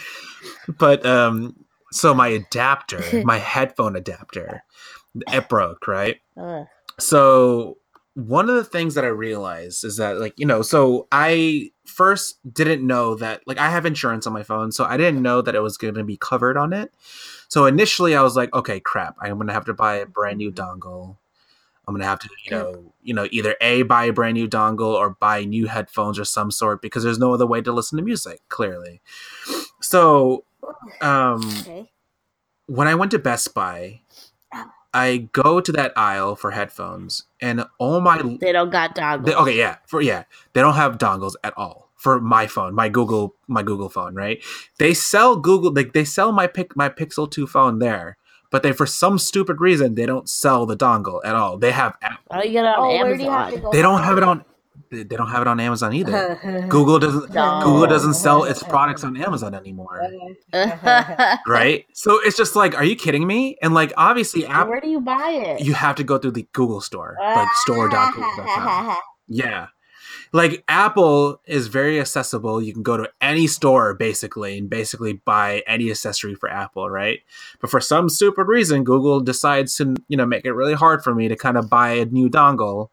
[0.77, 1.55] but um
[1.91, 4.63] so my adapter my headphone adapter
[5.33, 6.67] it broke right Ugh.
[6.99, 7.77] so
[8.15, 12.39] one of the things that i realized is that like you know so i first
[12.53, 15.55] didn't know that like i have insurance on my phone so i didn't know that
[15.55, 16.91] it was going to be covered on it.
[17.47, 20.37] So initially i was like okay crap i'm going to have to buy a brand
[20.37, 21.17] new dongle.
[21.87, 24.47] I'm going to have to you know you know either a buy a brand new
[24.47, 27.97] dongle or buy new headphones or some sort because there's no other way to listen
[27.97, 29.01] to music clearly.
[29.81, 30.43] So
[31.01, 31.89] um Okay.
[32.67, 34.01] when I went to Best Buy,
[34.93, 39.25] I go to that aisle for headphones, and all my They don't got dongles.
[39.25, 40.23] they, okay, yeah, for yeah,
[40.53, 44.41] they don't have dongles at all for my phone, my Google, my Google phone, right?
[44.79, 48.17] They sell Google, like they sell my pic, my Pixel Two phone there,
[48.49, 51.57] but they for some stupid reason they don't sell the dongle at all.
[51.57, 53.17] They have, app- Why oh, don't you get it on Oh, Amazon?
[53.17, 53.71] do you have to go?
[53.71, 54.45] they don't have it on,
[54.91, 56.39] they they don't have it on Amazon either.
[56.69, 57.61] Google doesn't, No.
[57.63, 60.01] Google doesn't sell its products on Amazon anymore.
[60.53, 61.37] Uh-huh.
[61.47, 63.57] Right, so it's just like, are you kidding me?
[63.61, 65.61] And like, obviously, Apple, where do you buy it?
[65.65, 68.97] you have to go through the Google store, like store.google.com.
[69.27, 69.67] Yeah.
[70.31, 72.61] Like Apple is very accessible.
[72.61, 77.21] You can go to any store basically and basically buy any accessory for Apple, right?
[77.59, 81.15] But for some stupid reason, Google decides to, you know, make it really hard for
[81.15, 82.89] me to kind of buy a new dongle.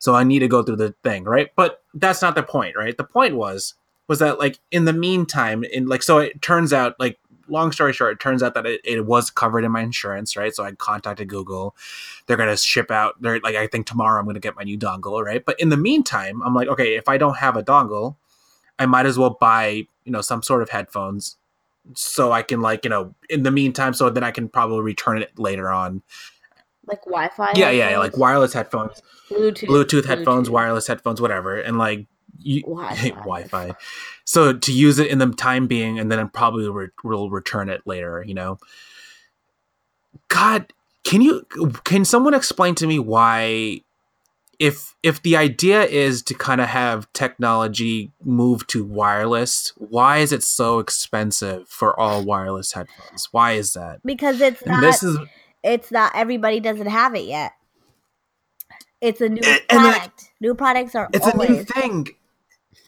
[0.00, 1.50] So I need to go through the thing, right?
[1.54, 2.96] But that's not the point, right?
[2.96, 3.74] The point was
[4.08, 7.92] was that like in the meantime, in like so it turns out like long story
[7.92, 10.54] short, it turns out that it, it was covered in my insurance, right?
[10.54, 11.76] So I contacted Google.
[12.26, 13.20] They're gonna ship out.
[13.20, 15.44] They're like, I think tomorrow I'm gonna get my new dongle, right?
[15.44, 18.16] But in the meantime, I'm like, okay, if I don't have a dongle,
[18.78, 21.36] I might as well buy, you know, some sort of headphones,
[21.94, 25.20] so I can like, you know, in the meantime, so then I can probably return
[25.20, 26.02] it later on.
[26.86, 27.52] Like Wi-Fi.
[27.54, 29.68] Yeah, yeah, like wireless headphones, Bluetooth.
[29.68, 32.06] Bluetooth headphones, wireless headphones, whatever, and like
[32.38, 33.10] you, Wi-Fi.
[33.10, 33.74] Wi-Fi.
[34.24, 37.82] So to use it in the time being, and then probably re- will return it
[37.86, 38.24] later.
[38.26, 38.58] You know.
[40.28, 40.72] God,
[41.04, 41.46] can you
[41.84, 43.82] can someone explain to me why?
[44.58, 50.32] If if the idea is to kind of have technology move to wireless, why is
[50.32, 53.28] it so expensive for all wireless headphones?
[53.30, 54.00] Why is that?
[54.04, 54.80] because it's And not.
[54.82, 55.16] this is
[55.62, 56.12] it's not.
[56.14, 57.52] Everybody doesn't have it yet.
[59.00, 60.30] It's a new And- and, like, product.
[60.40, 62.08] new products are it's a new thing.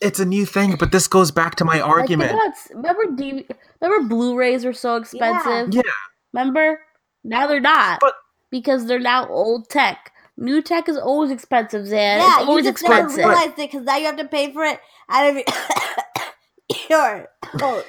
[0.01, 2.31] It's a new thing, but this goes back to my argument.
[2.33, 2.43] think
[2.79, 3.47] about remember D-
[3.81, 5.73] remember Blu-rays were so expensive.
[5.75, 5.83] Yeah.
[6.33, 6.81] Remember?
[7.25, 8.01] Now they're not.
[8.01, 8.15] But-
[8.51, 10.13] because they're now old tech.
[10.37, 12.19] New tech is always expensive, Zan.
[12.19, 14.65] yeah, it's you always just never realized it because now you have to pay for
[14.65, 15.45] it out of your.
[16.91, 17.29] your
[17.63, 17.83] oh,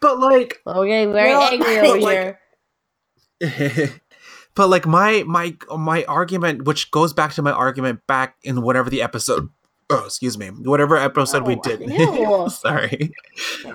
[0.00, 2.38] but like Okay, very No, angry but, over like- here.
[4.54, 8.90] but like my my my argument which goes back to my argument back in whatever
[8.90, 9.48] the episode
[9.90, 11.80] oh excuse me whatever episode we Oh, did.
[11.88, 12.48] ew.
[12.50, 13.12] sorry.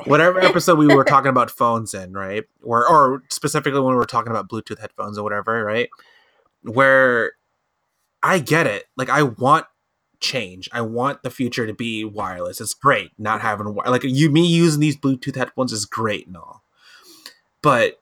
[0.05, 2.43] Whatever episode we were talking about phones in right?
[2.61, 5.89] Or or specifically when we were talking about bluetooth headphones or whatever right?
[6.63, 7.31] Where
[8.21, 8.85] i get it.
[8.97, 9.65] Like i want
[10.19, 10.69] change.
[10.71, 12.61] I want the future to be wireless.
[12.61, 16.63] It's great not having like you me using these bluetooth headphones is great and all.
[17.61, 17.99] But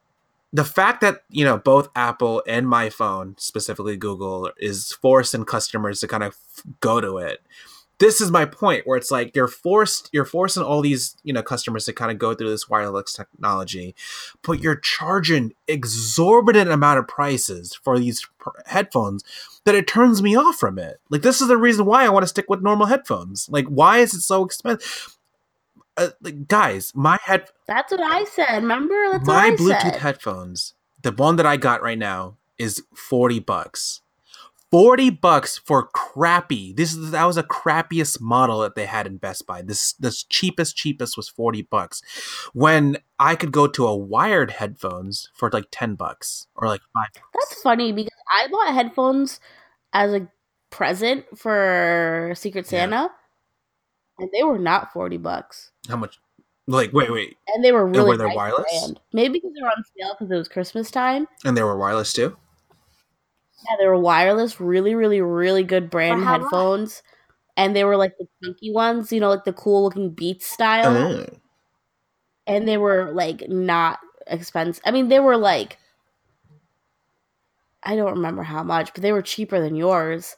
[0.53, 5.99] the fact that you know both apple and my phone specifically google is forcing customers
[5.99, 6.35] to kind of
[6.79, 7.41] go to it.
[7.99, 11.43] This is my point where it's like you're forced you're forcing all these you know
[11.43, 13.93] customers to kind of go through this wireless technology
[14.41, 18.27] but you're charging exorbitant amount of prices for these
[18.65, 19.23] headphones
[19.65, 20.99] that it turns me off from it.
[21.11, 23.47] Like this is the reason why i want to stick with normal headphones.
[23.49, 25.17] Like why is it so expensive
[25.97, 28.61] uh, like guys my head That's what I said.
[28.61, 28.95] Remember?
[29.11, 29.95] That's my Bluetooth said.
[29.97, 34.01] headphones, the one that I got right now, is forty bucks.
[34.71, 36.71] Forty bucks for crappy.
[36.71, 39.61] This is that was a crappiest model that they had in Best Buy.
[39.61, 42.01] This this cheapest cheapest was forty bucks,
[42.53, 47.21] when I could go to a wired headphones for like ten bucks or like five.
[47.33, 49.41] That's funny because I bought headphones
[49.91, 50.29] as a
[50.69, 53.09] present for Secret Yeah.
[54.21, 55.71] Santa, and they were not forty bucks.
[55.87, 56.19] How much?
[56.67, 58.65] Like wait wait, And they were really were they nice wireless?
[58.81, 58.99] brand.
[59.13, 61.27] Maybe because they were on sale because it was Christmas time.
[61.43, 62.37] and they were wireless too.
[63.69, 66.41] Yeah, they were wireless, really, really, really good brand For how much?
[66.43, 67.03] headphones.
[67.57, 70.95] And they were like the chunky ones, you know, like the cool looking Beats style.
[70.95, 71.25] Oh.
[72.47, 74.81] And they were like not expensive.
[74.85, 75.77] I mean, they were like
[77.83, 80.37] I don't remember how much, but they were cheaper than yours.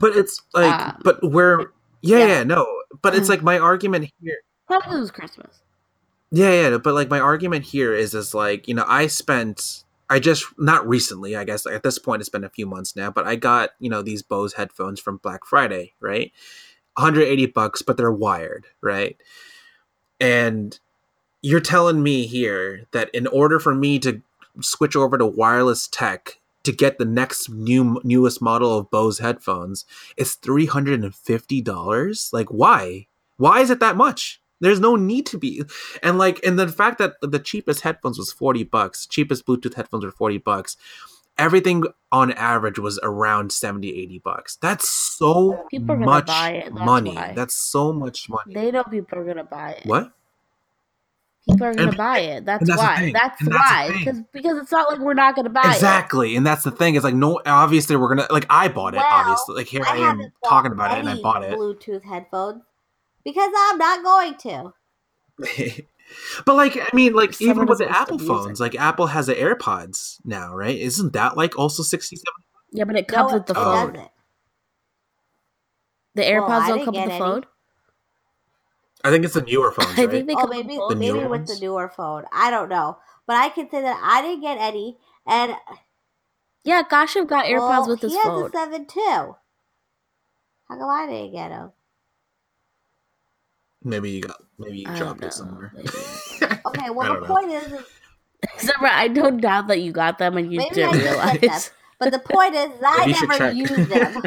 [0.00, 1.66] But it's like, Um, but we're
[2.08, 2.26] yeah, yeah.
[2.26, 2.66] yeah no.
[3.02, 4.38] But it's like um, my argument here.
[4.66, 5.60] Probably it was Christmas.
[6.30, 10.18] Yeah, yeah, but like my argument here is is like, you know, I spent I
[10.18, 13.26] just not recently, I guess at this point it's been a few months now, but
[13.26, 16.32] I got, you know, these Bose headphones from Black Friday, right?
[16.96, 19.16] 180 bucks, but they're wired, right?
[20.20, 20.78] And
[21.42, 24.22] you're telling me here that in order for me to
[24.60, 29.84] switch over to wireless tech to get the next new newest model of Bose headphones,
[30.16, 32.32] it's $350?
[32.32, 33.06] Like why?
[33.36, 34.40] Why is it that much?
[34.60, 35.62] There's no need to be.
[36.02, 40.04] And like and the fact that the cheapest headphones was 40 bucks, cheapest Bluetooth headphones
[40.04, 40.76] were 40 bucks.
[41.36, 44.56] Everything on average was around 70 80 bucks.
[44.62, 47.14] That's so People are much buy it, that's money.
[47.16, 47.32] why.
[47.34, 48.54] That's so much money.
[48.54, 49.86] They know people are gonna buy it.
[49.86, 50.12] what?
[51.48, 52.46] People are gonna buy it.
[52.46, 53.12] That's, that's why.
[53.12, 53.94] That's that's why.
[53.98, 55.74] Because because it's not like we're not gonna buy it.
[55.74, 56.36] Exactly.
[56.36, 56.94] And that's the thing.
[56.94, 59.56] It's like no obviously we're gonna like I bought it, Well, obviously.
[59.56, 61.58] Like here I, am talking about it and I bought it.
[61.58, 62.62] Bluetooth headphones
[63.24, 64.72] because I'm not going to.
[66.46, 68.62] but like I mean, like even with the Apple phones, it.
[68.62, 70.78] like Apple has the AirPods now, right?
[70.78, 72.22] Isn't that like also 67?
[72.72, 73.64] Yeah, but it comes it with the Oh.
[73.64, 73.92] phone.
[73.92, 74.10] doesn't.
[76.14, 77.18] The AirPods I don't come with get the any.
[77.18, 77.44] phone.
[79.04, 80.10] I think it's the newer phones, I right?
[80.10, 80.98] think they Oh, maybe with the phone.
[80.98, 82.24] Maybe newer with the newer phone.
[82.32, 85.56] I don't know, but I can say that I didn't get any, and
[86.64, 89.00] Yeah, Kashyap got AirPods well, with his he has a seven too.
[90.68, 91.72] How come I didn't get them?
[93.82, 95.72] Maybe you got maybe you I dropped don't it somewhere.
[96.66, 97.34] Okay, I well don't the know.
[97.34, 97.84] point is, is
[98.60, 101.40] Zara, I don't doubt that you got them and you Maybe didn't I did them.
[101.42, 101.70] realize.
[101.98, 103.54] but the point is, I Maybe you should never check.
[103.54, 104.24] used them.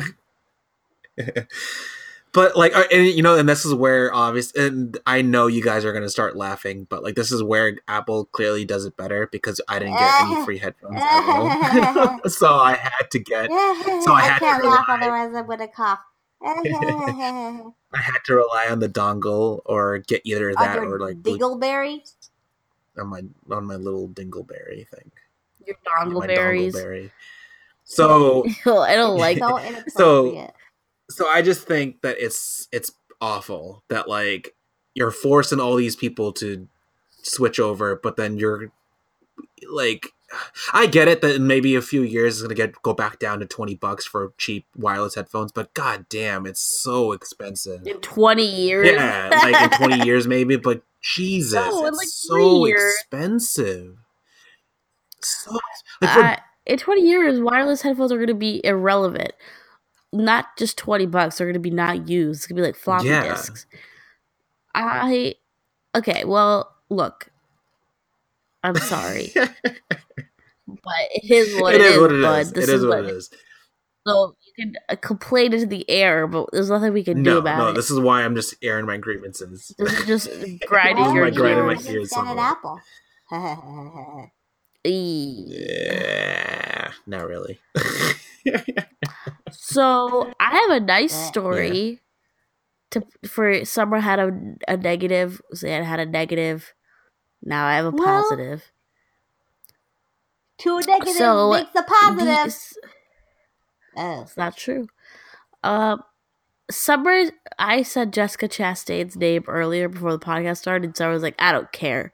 [2.38, 5.62] But like uh, and you know and this is where obvious and i know you
[5.62, 8.96] guys are going to start laughing but like this is where apple clearly does it
[8.96, 13.50] better because i didn't get any free headphones at all so i had to get
[13.50, 16.00] So I I, had to can't laugh, otherwise I'm gonna cough.
[16.44, 22.14] i had to rely on the dongle or get either that or like Bluetooth dingleberry.
[23.00, 25.12] on my on my little dingleberry thing
[25.66, 26.74] Your my dongleberries.
[26.76, 27.12] dongleberry
[27.90, 28.44] so
[28.84, 29.40] I don't like
[29.90, 30.52] So
[31.10, 32.92] So- I just think that it's it's
[33.22, 34.56] awful that like
[34.94, 36.68] you're forcing all these people to
[37.24, 38.72] switch over, but then you're
[39.72, 40.08] like
[40.74, 43.40] I get it that in maybe a few years it's gonna get go back down
[43.40, 47.86] to twenty bucks for cheap wireless headphones, but god damn, it's so expensive.
[47.88, 48.90] In 20 years.
[48.92, 53.96] Yeah, like in twenty years maybe, but Jesus, No, it's like so expensive.
[55.22, 55.52] So
[56.02, 56.36] like for, Uh,
[56.66, 59.32] in 20 years, wireless headphones are going to be irrelevant.
[60.14, 62.40] Not just 20 bucks, they're going to be not used.
[62.40, 63.24] It's going to be like floppy Yeah.
[63.24, 63.66] disks.
[64.74, 65.36] I.
[65.96, 67.30] Okay, well, look.
[68.64, 69.32] I'm sorry.
[69.36, 69.46] but
[71.12, 72.42] it is what it is what it bud.
[72.42, 72.52] is.
[72.54, 73.30] This It is is what it is.
[74.08, 77.58] So you can uh, complain into the air, but there's nothing we can do about
[77.58, 77.72] no, it.
[77.72, 79.74] No, this is why I'm just airing my grievances.
[79.78, 80.30] This is just
[80.66, 82.10] grinding Why your am I grinding my gears.
[82.10, 82.80] gears an apple.
[84.92, 87.60] Yeah, not really.
[89.52, 91.28] So I have a nice Yeah.
[91.28, 92.02] story.
[92.92, 94.32] To for summer had a,
[94.68, 95.42] a negative.
[95.54, 96.74] Zan had a negative.
[97.44, 98.72] Now I have a Well, positive.
[100.58, 102.44] Two negatives So, makes a positive.
[102.46, 102.78] These-
[104.00, 104.22] Oh.
[104.22, 104.88] It's not true.
[105.64, 106.04] Um,
[106.70, 107.24] Summer,
[107.58, 110.96] I said Jessica Chastain's name earlier before the podcast started.
[110.96, 112.14] So I was like, I don't care.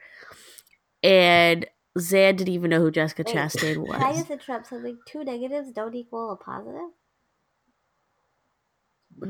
[1.04, 1.66] And
[2.00, 4.18] Zan didn't even know who Jessica Wait, Chastain Can I was.
[4.20, 4.98] just interrupt something?
[5.06, 6.90] Two negatives don't equal a positive?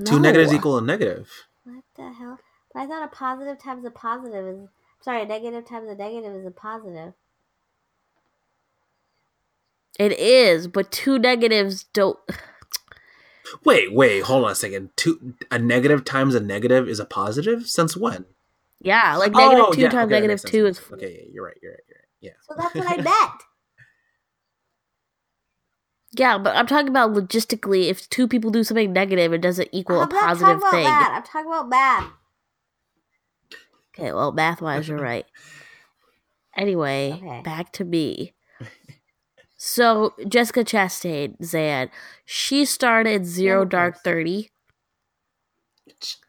[0.06, 1.30] Two negatives equal a negative.
[1.66, 2.40] What the hell?
[2.74, 4.70] But I thought a positive times a positive is.
[5.02, 7.14] Sorry, a negative times a negative is a positive.
[10.00, 12.18] It is, but two negatives don't.
[13.66, 14.90] Wait, wait, hold on a second.
[14.96, 17.68] Two a negative times a negative is a positive?
[17.68, 18.26] Since when?
[18.82, 20.82] Yeah, like oh, negative Oh, two yeah, times okay, that negative makes sense, two is.
[20.92, 22.03] Okay, yeah, you're right, you're right, you're right.
[22.24, 22.32] Yeah.
[22.48, 23.42] So that's what I bet.
[26.16, 27.90] Yeah, but I'm talking about logistically.
[27.90, 30.72] If two people do something negative, it doesn't equal I'm a not talking positive about
[30.72, 30.84] thing.
[30.84, 31.14] that.
[31.16, 32.12] I'm talking about math.
[33.96, 35.26] Okay, well, math wise, you're right.
[36.56, 37.42] Anyway, Okay.
[37.42, 38.36] back to me.
[39.58, 41.90] So, Jessica Chastain, Zan,
[42.26, 44.52] she started Zero Dark 30.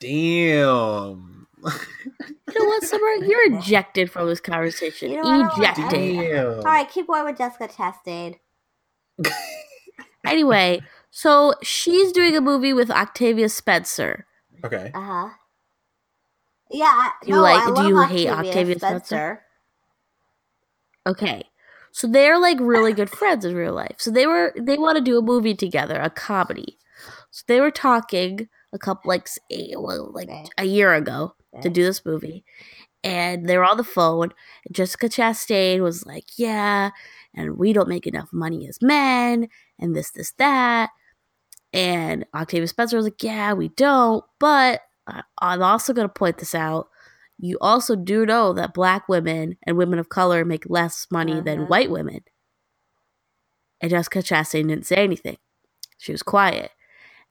[0.01, 1.34] Damn.
[1.65, 3.09] You know what, Summer?
[3.27, 5.11] You're ejected from this conversation.
[5.11, 5.91] You know what, I don't like- ejected.
[6.17, 6.47] Damn.
[6.59, 8.37] All right, keep going with Jessica Chastain.
[10.27, 14.27] Anyway, so she's doing a movie with Octavia Spencer.
[14.65, 14.91] Okay.
[14.95, 15.29] Uh huh.
[16.71, 16.87] Yeah.
[16.87, 19.05] I, Do you no, like- I do love you hate Octavia Octavia Spencer?
[19.07, 19.43] Spencer?
[21.07, 21.43] Okay.
[21.93, 23.97] So they're like really good friends in real life.
[23.99, 26.79] So they were they want to do a movie together, a comedy.
[27.31, 30.47] So they were talking a couple like s- a, well, like Okay.
[30.57, 32.45] a year ago to do this movie.
[33.03, 34.31] And they were on the phone.
[34.73, 36.91] Jessica Chastain was like, "Yeah,
[37.35, 39.49] and we don't make enough money as men,
[39.79, 40.91] and this, this, that."
[41.73, 44.83] And Octavia Spencer was like, "Yeah, we don't, but
[45.41, 46.89] I'm also going to point this out
[47.39, 51.63] you also do know that black women and women of color make less money than
[51.63, 51.69] Mhm.
[51.69, 52.21] white women.
[53.81, 55.39] And Jessica Chastain didn't say anything.
[55.99, 56.71] She was quiet.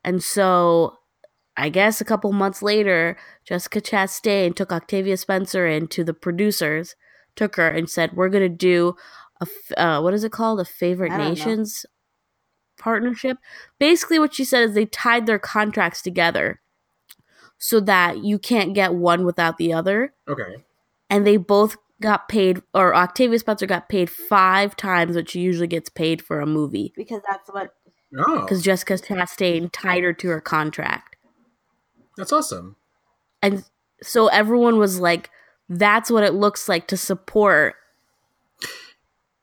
[0.03, 0.97] And so
[1.55, 6.95] I guess a couple months later, Jessica Chastain took Octavia Spencer in to the producers,
[7.35, 8.95] took her and said, We're going to do
[9.39, 10.59] a, f- uh, what is it called?
[10.59, 11.29] A favorite don't know.
[11.29, 11.85] nations
[12.77, 13.37] partnership.
[13.79, 16.59] Basically, what she said is they tied their contracts together
[17.57, 20.13] so that you can't get one without the other.
[20.27, 20.63] Okay.
[21.09, 25.67] And they both got paid, or Octavia Spencer got paid five times what she usually
[25.67, 27.73] gets paid for a movie Because that's what.
[28.15, 31.12] Oh, because Jessica Chastain tied her to her contract.
[32.17, 32.75] That's awesome.
[33.41, 33.63] And
[34.01, 35.29] so everyone was like,
[35.69, 37.75] that's what it looks like to support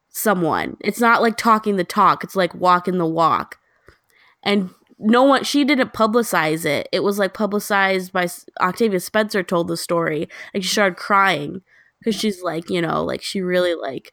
[0.08, 0.76] someone.
[0.80, 3.58] It's not like talking the talk, it's like walking the walk.
[4.42, 6.88] And no one, she didn't publicize it.
[6.92, 8.28] It was like publicized by
[8.60, 10.28] Octavia Spencer told the story.
[10.52, 11.62] Like she started crying
[11.98, 14.12] because she's like, you know, like she really like.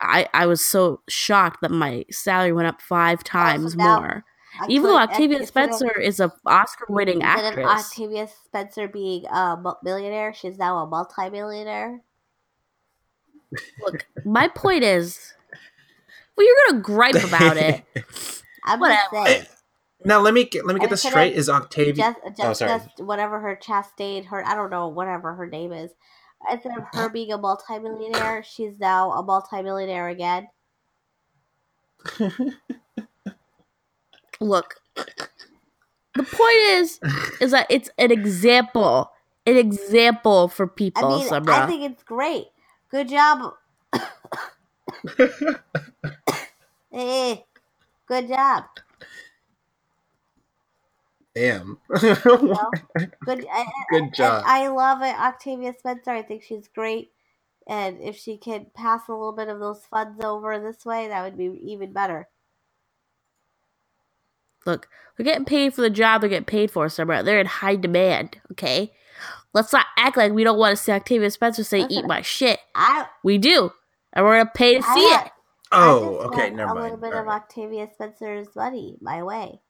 [0.00, 4.24] I, I was so shocked that my salary went up five oh, times now- more.
[4.60, 7.66] I Even though could- Octavia instead of- Spencer is an Oscar winning Instead of actress.
[7.92, 12.00] Octavia Spencer being a mu- millionaire, she's now a multimillionaire.
[13.84, 15.32] Look, my point is,
[16.36, 17.84] well, you're gonna gripe about it.
[18.64, 19.00] I'm Whatever.
[19.12, 19.46] just saying.
[20.04, 21.34] now let me get let me get this straight.
[21.34, 21.92] I- Is Octavia?
[21.94, 22.78] Just, oh, sorry.
[22.78, 25.90] just whatever her Chastain, her I don't know, whatever her name is.
[26.50, 30.48] Instead of her being a multimillionaire, she's now a multimillionaire again.
[34.44, 34.76] Look,
[36.14, 37.00] the point is,
[37.40, 39.12] is that it's an example,
[39.46, 41.08] an example for people.
[41.08, 41.54] I mean, Sabra.
[41.54, 42.46] I think it's great.
[42.90, 43.54] Good job.
[46.92, 47.36] Eh,
[48.08, 48.64] good job.
[51.34, 51.78] Damn.
[52.40, 52.74] You know?
[53.26, 54.44] Good, I, Good and job.
[54.44, 56.12] I love it, Octavia Spencer.
[56.12, 57.12] I think she's great,
[57.68, 61.24] and if she could pass a little bit of those funds over this way, that
[61.24, 62.28] would be even better.
[64.66, 67.22] Look, they're getting paid for the job they're getting paid for somewhere.
[67.22, 68.92] They're in high demand, okay?
[69.52, 72.22] Let's not act like we don't want to see Octavia Spencer say, Listen, eat my
[72.22, 72.58] shit.
[72.74, 73.70] I We do.
[74.12, 75.32] And we're going to pay to I see have- it.
[75.76, 77.36] Oh, okay, want never a little bit All of right.
[77.36, 79.60] Octavia Spencer's money my way.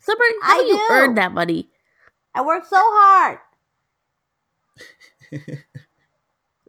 [0.00, 0.86] Summer, how I do you do.
[0.90, 1.70] earn that money?
[2.34, 3.38] I worked so hard.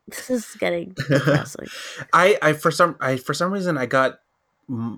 [0.07, 1.65] This is getting depressing.
[2.13, 4.19] I, I for some I for some reason I got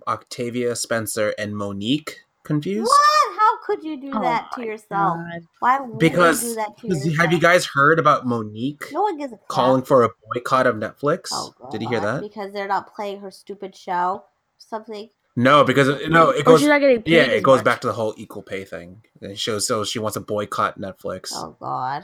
[0.07, 2.88] Octavia Spencer and Mo'Nique confused.
[2.88, 3.39] What?
[3.39, 5.18] How could you do Oh that to yourself?
[5.18, 5.41] God.
[5.59, 7.18] Why would Because- you do that to yourself?
[7.18, 9.47] have you guys heard about Mo'Nique No one gives a crap.
[9.47, 11.30] calling for a boycott of Netflix?
[11.32, 12.22] Oh, Did you hear that?
[12.22, 14.24] Because they're not playing her stupid show.
[14.57, 15.09] Something.
[15.36, 17.65] No, because it- no, it Or goes she's not paid yeah, it goes much.
[17.65, 19.03] back to the whole equal pay thing.
[19.22, 21.30] It shows so she wants to boycott Netflix.
[21.34, 22.03] Oh God.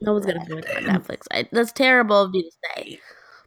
[0.00, 1.22] No one's gonna boycott Netflix.
[1.32, 3.00] I, that's terrible of you to say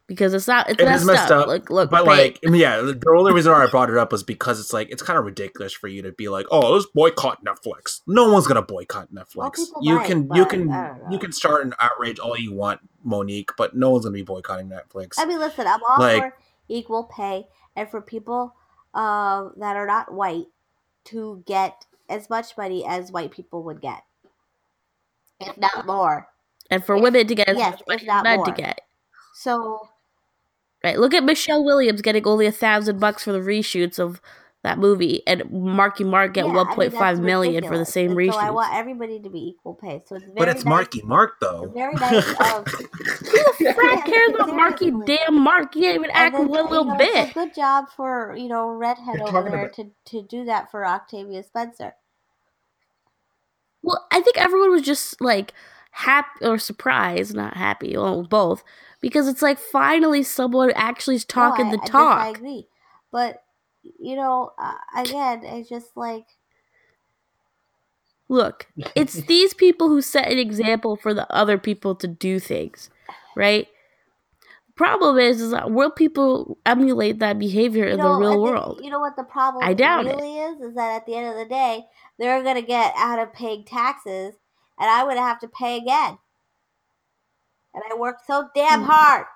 [0.08, 0.68] because it's not.
[0.68, 1.42] It's It messed, messed up.
[1.42, 4.10] up, Like, look, but pay- like, yeah, the only reason why I brought it up
[4.10, 6.86] was because it's like it's kind of ridiculous for you to be like, "Oh, let's
[6.86, 9.56] boycott Netflix." No one's gonna boycott Netflix.
[9.56, 12.52] people you might, can, you but I can, you can start an outrage all you
[12.52, 15.14] want, Mo'Nique, but no one's gonna be boycotting Netflix.
[15.18, 15.66] I mean, listen.
[15.68, 16.34] I'm all Like- for
[16.68, 17.46] equal pay
[17.76, 18.54] and for people
[18.94, 20.46] um, that are not white
[21.04, 24.02] to get as much money as white people would get,
[25.40, 26.28] if not more.
[26.70, 28.80] and for women to get as yes, much money as not men to get.
[29.34, 29.88] So
[30.84, 30.98] Right.
[30.98, 34.20] Look at Michelle Williams getting only a thousand bucks for the reshoots of
[34.64, 38.10] that movie, and Marky Mark get yeah, I mean, point five that's for the same
[38.10, 38.32] And reshoots.
[38.32, 40.02] So I want everybody to be equal pay.
[40.06, 41.70] So it's very but it's nice- Marky Mark though.
[41.74, 42.84] Very nice um, of Who
[43.64, 45.74] the fuck cares about Marky damn Mark?
[45.74, 47.16] He ain't even And act then, one you little know, bit.
[47.16, 50.44] It's a good job for you know redhead You're over there about- to to do
[50.46, 51.94] that for Octavia Spencer.
[53.82, 55.54] Well, I think everyone was just like
[55.92, 58.62] happy or surprised, not happy, well, both,
[59.00, 62.18] because it's like finally someone actually is talking no, I, the talk.
[62.18, 62.66] I agree,
[63.12, 63.42] but
[63.98, 66.26] you know, uh, again, it's just like
[68.28, 72.90] Look, it's these people who set an example for the other people to do things,
[73.34, 73.66] right?
[74.66, 78.30] The problem is, is that will people emulate that behavior you in know, the real
[78.30, 78.80] then- world?
[78.82, 80.16] You know what the problem I doubt it.
[80.16, 80.60] really is?
[80.60, 81.86] Is that at the end of the day,
[82.18, 84.34] they're gonna get out of paying taxes,
[84.78, 86.18] and I'm gonna have to pay again.
[87.74, 88.86] And I worked so damn Mm.
[88.86, 89.26] hard.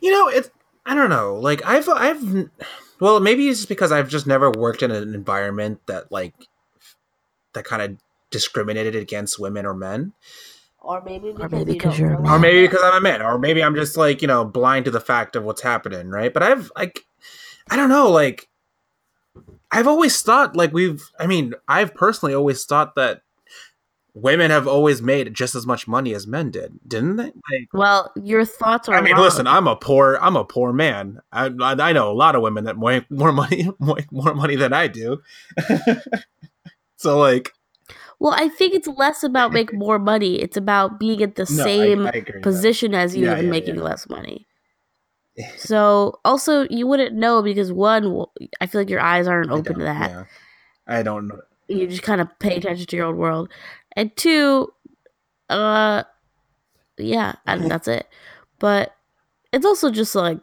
[0.00, 0.50] You know, it's
[0.86, 1.36] I don't know.
[1.36, 2.48] Like I've I've
[3.00, 6.34] well, maybe it's just because I've just never worked in an environment that like
[7.52, 7.96] that kind of
[8.30, 10.12] discriminated against women or men.
[10.80, 12.32] Or maybe because, maybe you 'cause don't you're a man.
[12.32, 14.90] Or maybe because I'm a man, or maybe I'm just like, you know, blind to
[14.90, 16.32] the fact of what's happening, right?
[16.32, 17.04] But I've like
[17.70, 18.48] I don't know, like
[19.70, 23.22] I've always thought like we've I mean, I've personally always thought that
[24.14, 27.24] women have always made just as much money as men did, didn't they?
[27.24, 28.94] Like Well, your thoughts are.
[28.94, 29.22] I mean, wrong.
[29.24, 31.20] listen, I'm a poor, I'm a poor man.
[31.32, 34.56] I, I I know a lot of women that make more money, more, more money
[34.56, 35.22] than I do.
[36.96, 37.52] so, like,
[38.18, 40.40] Well, I think it's less about make more money.
[40.40, 42.42] It's about being at the no, same I that.
[42.42, 43.82] position as you Yeah, and yeah, making yeah.
[43.82, 44.46] less money.
[45.56, 48.26] So also you wouldn't know because one,
[48.60, 50.26] I feel like your eyes aren't open to that.
[50.86, 51.40] I don't know.
[51.68, 53.48] You just kind of pay attention to your own world,
[53.96, 54.72] and two,
[55.48, 56.04] uh,
[56.98, 58.06] yeah, and that's it.
[58.58, 58.94] But
[59.52, 60.38] it's also just like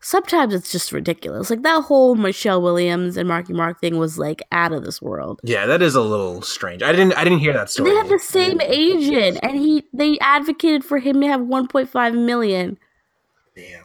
[0.00, 1.50] sometimes it's just ridiculous.
[1.50, 5.40] Like that whole Michelle Williams and Marky Mark thing was like out of this world.
[5.42, 6.82] Yeah, that is a little strange.
[6.82, 7.90] I didn't, I didn't hear that story.
[7.90, 12.78] they have the same agent, and he they advocated for him to have 1.5 million.
[13.56, 13.84] Damn.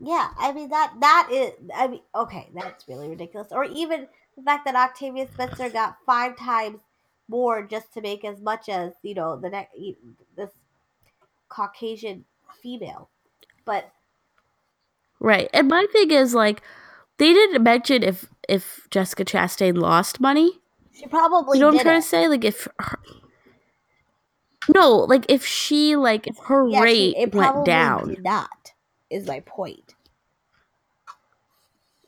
[0.00, 3.48] Yeah, I mean that that is I mean okay, that's really ridiculous.
[3.52, 6.78] Or even the fact that Octavia Spencer got five times
[7.28, 9.74] more just to make as much as you know the next
[10.36, 10.50] this
[11.48, 12.24] Caucasian
[12.62, 13.10] female.
[13.64, 13.90] But
[15.20, 15.48] Right.
[15.54, 16.62] And my thing is like
[17.18, 20.60] they didn't mention if if Jessica Chastain lost money.
[20.92, 22.02] she probably You know what I'm trying it.
[22.02, 22.28] to say?
[22.28, 22.98] Like if her,
[24.74, 28.72] no, like if she like if her Yeah, she- rate it went down, not.
[29.10, 29.91] Is my point.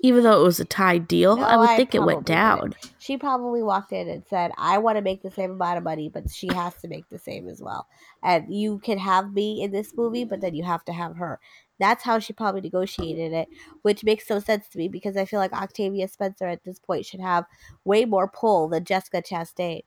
[0.04, 2.70] Even though it was a tied deal, No, I would I think it went down.
[2.70, 2.92] didn't.
[2.98, 6.10] She probably walked in and said, "I want to make the same amount of money,
[6.10, 7.86] but she has to make the same as well.
[8.22, 11.40] And you can have me in this movie, but then you have to have her."
[11.78, 13.48] That's how she probably negotiated it,
[13.82, 17.06] which makes no sense to me because I feel like Octavia Spencer at this point
[17.06, 17.46] should have
[17.84, 19.82] way more pull than Jessica Chastain.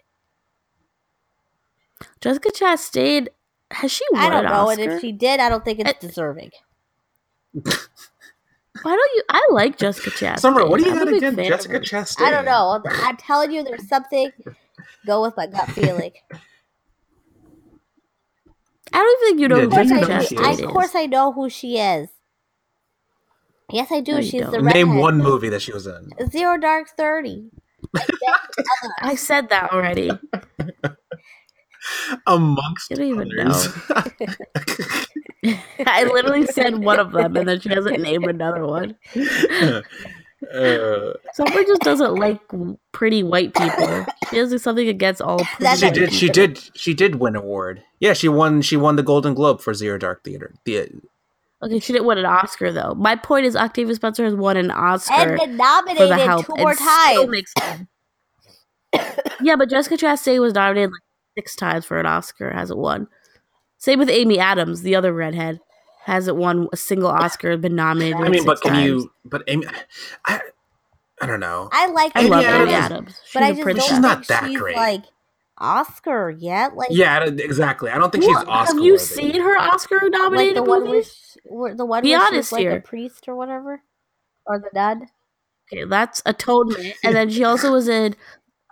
[2.21, 3.27] Jessica Chastain
[3.71, 4.81] has she won I don't an know, Oscar?
[4.81, 6.51] and if she did, I don't think it's Uh, deserving.
[8.83, 9.23] Why don't you?
[9.29, 10.39] I like Jessica Chastain.
[10.39, 11.79] Summer, what do you I'm a got against Jessica her.
[11.79, 12.21] Chastain?
[12.21, 12.81] I don't know.
[13.03, 14.31] I'm telling you, there's something.
[15.05, 16.11] Go with my gut feeling.
[18.93, 20.95] I don't even think you know Yeah, who Jessica I, Chastain I, Chastain of course,
[20.95, 22.09] I know who she is.
[23.71, 24.13] Yes, I do.
[24.13, 24.51] No, She's don't.
[24.51, 25.01] the Name redhead.
[25.01, 26.09] one movie that she was in.
[26.31, 27.51] Zero Dark Thirty.
[29.01, 30.11] I said that already.
[32.27, 33.67] Amongst You don't even others.
[35.85, 38.95] I literally said one of them, and then she doesn't name another one.
[39.15, 39.81] Uh,
[41.33, 42.41] Summer just doesn't like
[42.91, 44.05] pretty white people.
[44.29, 46.13] She has something against all pretty That's she white did.
[46.13, 46.69] She did.
[46.75, 47.83] She did win an award.
[47.99, 48.61] Yeah, she won.
[48.61, 50.47] She won the Golden Globe for Zero Dark Thirty.
[50.65, 51.01] The
[51.63, 52.93] Okay, she didn't win an Oscar though.
[52.95, 56.45] My point is, Octavia Spencer has won an Oscar and been for the nominated help.
[56.45, 57.53] two more times.
[59.41, 61.01] yeah, but Jessica Chastain was nominated like
[61.35, 63.07] six times for an Oscar, hasn't won.
[63.77, 65.59] Same with Amy Adams, the other redhead,
[66.05, 68.17] hasn't won a single Oscar, been nominated.
[68.17, 68.85] I like mean, but can times.
[68.85, 69.11] you?
[69.25, 69.65] But Amy,
[70.25, 70.41] I,
[71.21, 71.69] I don't know.
[71.71, 73.21] I like I Amy love Adams- Amy Adams.
[73.25, 73.81] She's but I just.
[73.81, 74.75] She's don't not that she's great.
[74.75, 75.03] like
[75.59, 76.75] Oscar yet.
[76.75, 77.89] Like Yeah, exactly.
[77.89, 78.75] I don't think Well, she's Oscar.
[78.75, 79.03] have you worthy.
[79.05, 81.37] seen her Oscar like nominated the one movies?
[81.45, 82.77] with where- the one Be where honest like here.
[82.77, 83.81] a priest or whatever,
[84.45, 84.99] or the dad.
[85.73, 88.15] Okay, that's Atonement, and then she also was in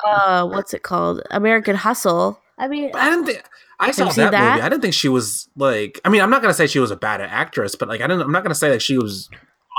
[0.06, 1.22] uh, what's it called?
[1.32, 2.40] American Hustle.
[2.58, 3.44] I mean, But I didn't think
[3.80, 4.54] I saw that, that?
[4.56, 4.62] movie.
[4.62, 6.00] I didn't think she was like.
[6.06, 8.22] I mean, I'm not gonna say she was a bad actress, but like, I didn't.
[8.22, 9.30] I'm not gonna say that she was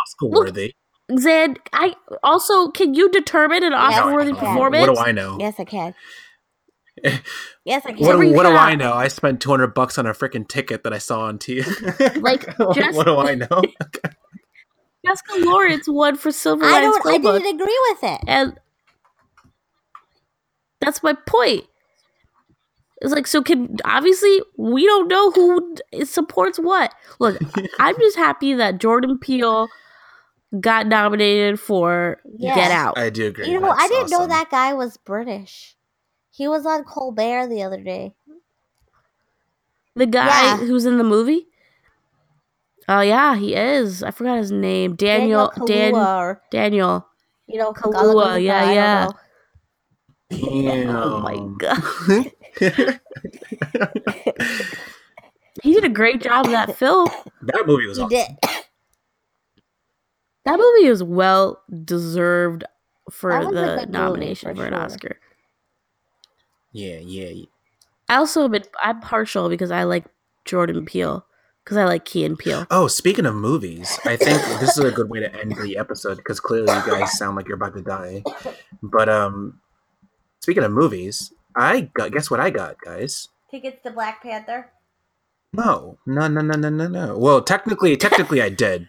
[0.06, 0.74] Oscar worthy.
[1.18, 4.88] Zan, I also can you determine an Yes, Oscar-worthy I performance?
[4.88, 5.38] What do I know?
[5.38, 5.94] yes, I can.
[7.64, 8.04] yes, I can.
[8.04, 8.92] What, what do I know?
[8.92, 11.64] I spent 200 bucks on a freaking ticket that I saw on TV.
[12.22, 13.62] Like, what, just- what do I know?
[15.06, 17.06] Jessica Lawrence won for Silver I don't.
[17.06, 18.20] I didn't agree with it.
[18.26, 18.58] and
[20.80, 21.64] that's my point.
[23.02, 23.42] It's like so.
[23.42, 26.94] Can obviously we don't know who supports what.
[27.18, 27.38] Look,
[27.78, 29.68] I'm just happy that Jordan Peele
[30.60, 32.54] got nominated for Yeah.
[32.54, 32.96] Get Out.
[32.98, 33.48] I do agree.
[33.48, 35.76] You know, That's I didn't know that guy was British.
[36.30, 38.14] He was on Colbert the other day.
[39.94, 40.56] The guy Yeah.
[40.58, 41.48] who's in the movie.
[42.88, 44.02] Oh yeah, he is.
[44.02, 44.94] I forgot his name.
[44.94, 45.52] Daniel.
[45.66, 45.94] Dan.
[45.94, 47.06] Or Daniel.
[47.46, 49.04] you know Kaluuya, Kaluuya, yeah, I yeah.
[49.06, 49.12] know.
[50.88, 52.32] Oh my god.
[55.62, 57.08] He did a great job in that film.
[57.42, 58.36] that movie was He awesome.
[58.42, 58.60] did.
[60.44, 62.64] That movie is well deserved
[63.10, 64.82] for That was a the good movie, nomination for for, an sure.
[64.82, 65.18] Oscar.
[66.72, 67.44] Yeah, yeah, yeah.
[68.08, 70.04] I also been I'm partial because I like
[70.44, 71.26] Jordan Peele
[71.64, 72.66] because I like Key and Peele.
[72.70, 76.18] Oh, speaking of movies, I think this is a good way to end the episode
[76.18, 78.22] because clearly you guys sound like you're about to die.
[78.82, 79.60] But um,
[80.40, 83.28] speaking of movies, I got guess what I got, guys.
[83.50, 84.70] Tickets to Black Panther.
[85.52, 87.18] No, no, no, no, no, no, no.
[87.18, 88.88] Well, technically, technically, I did.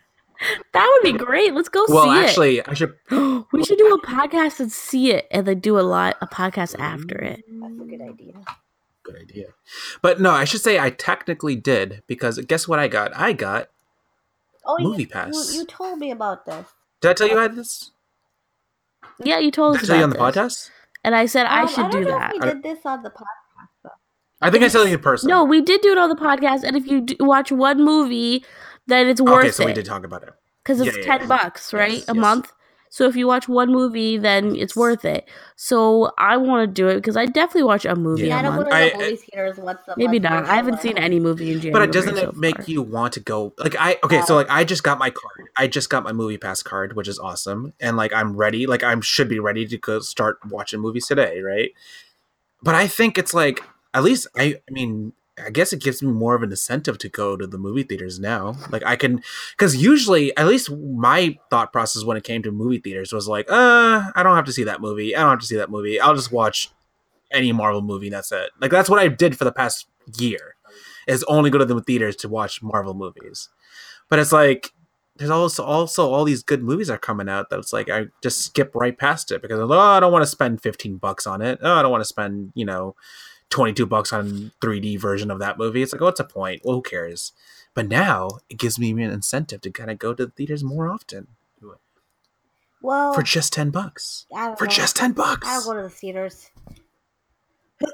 [0.73, 1.53] That would be great.
[1.55, 2.93] Let's go Well, see actually, I should.
[3.51, 6.75] we should do a podcast and see it, and then do a lot a podcast
[6.75, 6.81] mm.
[6.81, 7.43] after it.
[7.49, 8.33] That's a good idea.
[9.03, 9.45] Good idea.
[10.01, 13.15] But no, I should say I technically did because guess what I got?
[13.15, 13.69] I got.
[14.65, 15.53] Oh, Movie you, Pass.
[15.53, 16.67] You, you told me about this.
[16.99, 17.91] Did I tell you I had this?
[19.23, 20.23] Yeah, you told Did I us tell you on the this.
[20.23, 20.69] podcast?
[21.07, 22.35] And I said I Um, should don't do know that.
[22.35, 23.71] If we did this on the podcast.
[23.83, 23.89] though.
[24.41, 25.29] I think I said it in person.
[25.29, 28.43] No, we did do it on the podcast, and if you do watch one movie,
[28.87, 29.47] then it's worth it.
[29.47, 30.33] Okay, so we did talk about it.
[30.63, 31.27] because it's Yeah, yeah, ten yeah.
[31.37, 32.21] bucks, right, Yes, a yes.
[32.27, 32.51] month.
[32.89, 35.27] So if you watch one movie, then it's worth it.
[35.55, 38.39] So I want to do it because I definitely watch a movie Yeah, Yeah, I
[38.39, 40.45] a don't go to the I- movie theaters once a Maybe month not.
[40.45, 41.71] I haven't seen any movie in January.
[41.73, 42.65] But it doesn't so it make far.
[42.67, 43.53] you want to go?
[43.57, 45.49] Like I okay, so like I just got my card.
[45.57, 48.65] I just got my movie pass card, which is awesome, and like I'm ready.
[48.67, 51.71] Like I should be ready to go start watching movies today, right?
[52.63, 53.61] But I think it's like
[53.93, 54.61] at least I.
[54.67, 55.13] I mean,
[55.43, 58.19] I guess it gives me more of an incentive to go to the movie theaters
[58.19, 58.55] now.
[58.71, 59.21] Like I can,
[59.51, 63.45] because usually, at least my thought process when it came to movie theaters was like,
[63.49, 65.15] uh, I don't have to see that movie.
[65.15, 65.99] I don't have to see that movie.
[65.99, 66.71] I'll just watch
[67.31, 68.09] any Marvel movie.
[68.09, 68.49] That's it.
[68.59, 70.55] Like that's what I did for the past year,
[71.07, 73.49] is only go to the theaters to watch Marvel movies.
[74.09, 74.71] But it's like
[75.17, 78.41] there's also also all these good movies are coming out that it's like I just
[78.41, 81.59] skip right past it because oh I don't want to spend 15 bucks on it.
[81.61, 82.95] Oh I don't want to spend you know
[83.49, 85.81] 22 bucks on 3D version of that movie.
[85.81, 86.61] It's like, oh, what's the point?
[86.63, 87.31] Well, who cares?
[87.73, 90.87] But now it gives me an incentive to kind of go to the theaters more
[90.91, 91.27] often
[92.81, 94.25] Well, for just 10 bucks.
[94.57, 94.71] For know.
[94.71, 95.47] just 10 bucks.
[95.47, 96.49] I don't go to the theaters.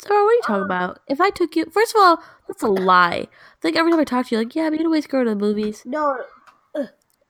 [0.00, 1.00] Sarah, what are you talking um, about?
[1.08, 3.26] If I took you, first of all, that's a lie.
[3.64, 5.36] Like every time I talk to you, like, yeah, but you always go to the
[5.36, 5.82] movies.
[5.84, 6.22] No,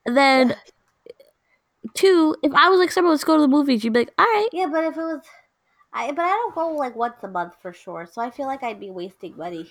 [0.05, 0.57] And then,
[1.95, 4.25] two, if I was like, someone, let's go to the movies, you'd be like, all
[4.25, 4.49] right.
[4.53, 5.21] yeah, but if it was,
[5.93, 8.07] I but I don't go like once a month for sure.
[8.11, 9.71] So I feel like I'd be wasting money.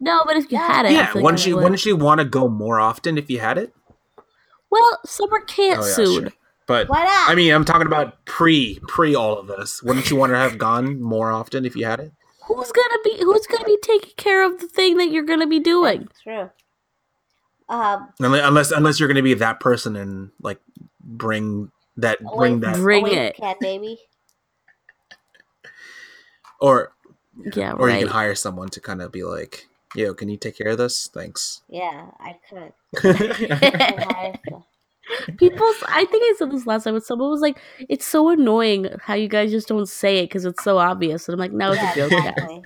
[0.00, 1.62] No, but if you had it, Yeah, like wouldn't I you would.
[1.64, 3.74] wouldn't you want to go more often if you had it?
[4.70, 6.22] Well, summer can't Oh, yeah, soon.
[6.24, 6.32] sure.
[6.66, 7.30] But Why not?
[7.30, 9.82] I mean, I'm talking about pre pre all of this.
[9.82, 12.12] Wouldn't you want to have gone more often if you had it?
[12.46, 15.60] Who's gonna be Who's gonna be taking care of the thing that you're gonna be
[15.60, 16.08] doing?
[16.22, 16.50] True.
[17.70, 20.58] Um, Unless unless you're going to be that person and like
[21.00, 23.36] bring that bring that Bring oh, it.
[23.36, 23.98] cat baby.
[26.60, 26.92] Or
[27.54, 30.56] Yeah, or you can hire someone to kind of be like, "Yo, can you take
[30.58, 31.08] care of this?
[31.12, 32.72] Thanks." Yeah, I could.
[33.04, 34.64] I'd hire some.
[35.38, 38.88] People, I think I said this last time, but someone was like, "It's so annoying
[39.02, 41.72] how you guys just don't say it because it's so obvious." And I'm like, "No,
[41.72, 42.26] it's Yeah, a joke, guys.
[42.28, 42.62] exactly.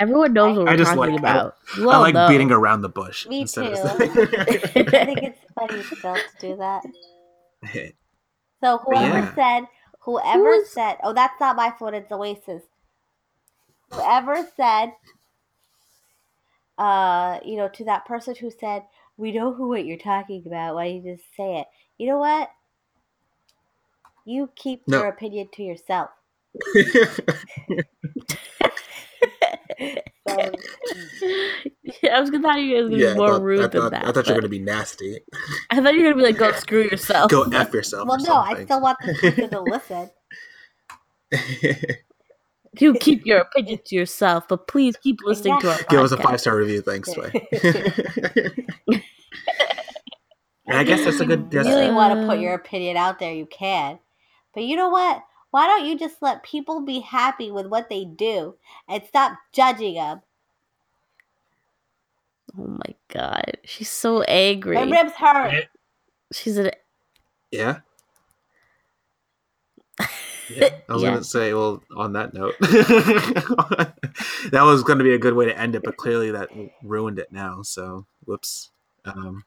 [0.00, 2.28] Everyone knows what I we're just talking like- I about." I like know.
[2.28, 3.26] beating around the bush.
[3.28, 3.62] Me too.
[3.62, 6.82] Of I think it's funny still to do that.
[8.62, 9.34] So whoever Yeah.
[9.34, 9.68] said,
[10.04, 11.94] whoever Who is- said, oh, that's not my fault.
[11.94, 12.62] It's Oasis.
[13.90, 14.92] Whoever said,
[16.78, 18.84] uh, you know, to that person who said,
[19.16, 20.74] "We know who what you're talking about.
[20.74, 21.66] Why you just say it?"
[21.98, 22.50] You know what?
[24.24, 24.98] You keep No.
[24.98, 26.10] your opinion to yourself.
[30.34, 31.26] So,
[32.02, 33.66] Yeah, I was gonna thought you guys were gonna yeah, be more thought, rude I
[33.68, 34.04] than thought, that.
[34.06, 35.18] I thought you were going to be nasty.
[35.70, 38.08] I thought you were gonna be like, "Go screw yourself." Go f yourself.
[38.08, 40.10] well, or no, I still want the person to listen.
[42.80, 46.16] You keep your opinion to yourself, but please keep listening to our Give us a
[46.16, 47.14] five star review, thanks.
[47.14, 47.30] Bye.
[50.66, 51.48] and I guess that's a good.
[51.52, 54.00] you really want to Uh, put your opinion out there, you can.
[54.54, 55.22] But you know what?
[55.54, 58.56] Why don't you just let people be happy with what they do
[58.88, 60.20] and stop judging them?
[62.58, 64.74] Oh my god, she's so angry.
[64.74, 65.66] My ribs hurt.
[66.32, 66.72] She's an
[67.52, 67.78] yeah.
[70.48, 71.10] Yeah, I was Yeah.
[71.10, 71.54] gonna say.
[71.54, 73.94] Well, on that note, that
[74.64, 76.50] was going to be a good way to end it, but clearly that
[76.82, 77.62] ruined it now.
[77.62, 78.70] So, whoops.
[79.04, 79.44] Um,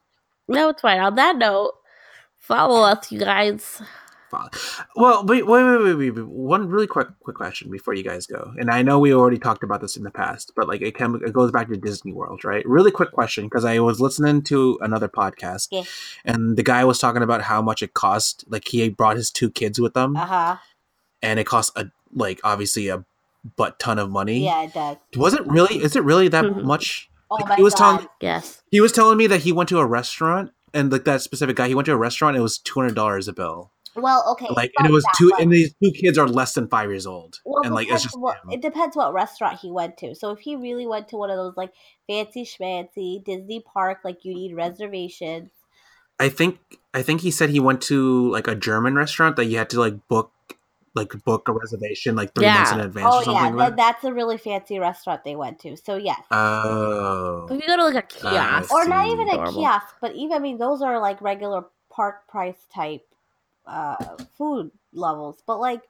[0.48, 1.02] no, it's fine.
[1.02, 1.74] On that note,
[2.40, 3.82] follow us, you guys.
[4.32, 4.50] fine.
[4.98, 6.26] Well, wait, wait, wait, wait, wait, wait.
[6.26, 8.52] One really quick, quick question before you guys go.
[8.58, 11.22] And I know we already talked about this in the past, but like it can,
[11.26, 12.66] it goes back to Disney World, right?
[12.68, 15.84] Really quick question because I was listening to another podcast, Yeah.
[16.26, 18.44] and the guy was talking about how much it cost.
[18.50, 20.56] Like he brought his two kids with him, Uh huh.
[21.22, 23.06] and it cost a like obviously a
[23.56, 24.46] butt ton of money.
[24.46, 24.98] Yeah, it does.
[25.16, 25.82] Was it really?
[25.84, 26.64] Is it really that Mhm.
[26.64, 27.10] much?
[27.30, 27.80] Oh Like, my he was god.
[27.98, 28.62] telling Yes.
[28.72, 31.68] he was telling me that he went to a restaurant and like that specific guy
[31.68, 34.48] he went to a restaurant it was two hundred dollars a bill well, okay.
[34.56, 37.06] like and it was two but- and these two kids are less than five years
[37.06, 38.20] old Well, and like it's just.
[38.20, 40.16] What, it depends what restaurant he went to.
[40.16, 41.74] So if he really went to one of those like
[42.08, 45.50] fancy schmancy Disney park, like you need reservations.
[46.20, 46.60] I think
[46.94, 49.80] I think he said he went to like a German restaurant that you had to
[49.80, 50.32] like book
[50.96, 53.70] like book a reservation like three months in advance Oh or something yeah, like that,
[53.70, 53.78] that.
[53.78, 55.78] that's a really fancy restaurant they went to.
[55.78, 56.20] So yes.
[56.32, 59.12] Oh, If you go to like a kiosk, or not see.
[59.14, 63.07] even a kiosk, but even I mean those are like regular park price type
[63.68, 65.42] uh food levels.
[65.46, 65.82] But like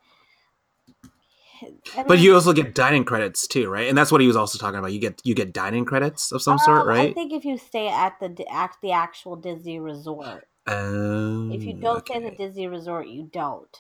[1.98, 3.88] I but you also get dining credits too, right?
[3.88, 4.94] And that's what he was also talking about.
[4.94, 7.12] You get you get dining credits of some sort, um, right?
[7.12, 10.48] I think if you stay at the at the actual Disney resort.
[10.68, 13.80] Um, If you don't stay at the Disney resort, you don't.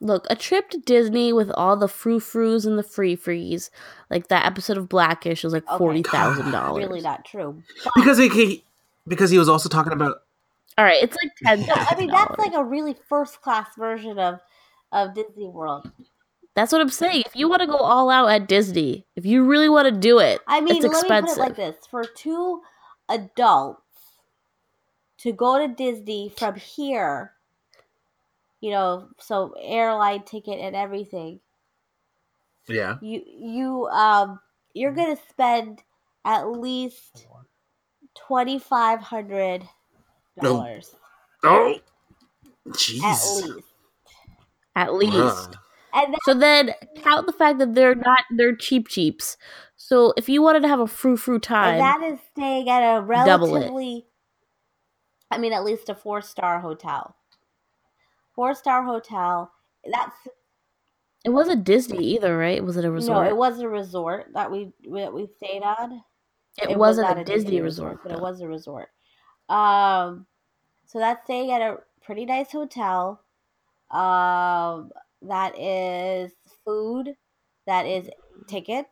[0.00, 3.70] look, a trip to Disney with all the frou frous and the free frees,
[4.10, 5.78] like that episode of Blackish, was like Okay.
[5.78, 6.86] forty thousand dollars.
[6.86, 7.62] Really not true.
[7.84, 8.64] But, because he, he
[9.06, 10.18] because he was also talking about
[10.78, 11.60] All right, it's like ten.
[11.68, 14.40] yeah, I mean that's like a really first class version of
[14.92, 15.90] of Disney World.
[16.54, 17.24] That's what I'm saying.
[17.26, 20.18] If you want to go all out at Disney, if you really want to do
[20.18, 21.38] it, I mean, it's let me put it expensive.
[21.38, 22.62] like this: for two
[23.08, 23.82] adults
[25.18, 27.32] to go to Disney from here,
[28.60, 31.40] you know, so airline ticket and everything,
[32.68, 32.96] yeah.
[33.00, 34.40] you you um
[34.74, 35.82] you're gonna spend
[36.24, 37.26] at least
[38.14, 39.66] twenty five hundred
[40.44, 40.94] dollars
[41.44, 41.74] Oh,
[42.66, 43.02] at jeez.
[43.36, 43.62] least,
[44.74, 45.12] at least.
[45.14, 45.54] Bruh.
[45.94, 49.36] and then, So then count the fact that they're not they're cheap cheaps.
[49.76, 52.96] So if you wanted to have a frou frou and time, that is staying at
[52.96, 54.06] a relatively,
[55.30, 57.16] I mean, at least a four star hotel.
[58.34, 59.52] Four star hotel.
[59.90, 60.16] That's
[61.24, 62.62] it wasn't Disney either, right?
[62.62, 63.24] Was it a resort?
[63.24, 66.02] No, it was a resort that we that we stayed on.
[66.62, 68.88] It, was wasn't not a Disney, resort, but it was a resort.
[69.48, 70.26] Um,
[70.86, 73.20] so that's staying at a pretty nice hotel.
[73.90, 74.92] Um,
[75.22, 76.32] that is
[76.64, 77.16] food.
[77.66, 78.08] That is
[78.48, 78.90] tickets.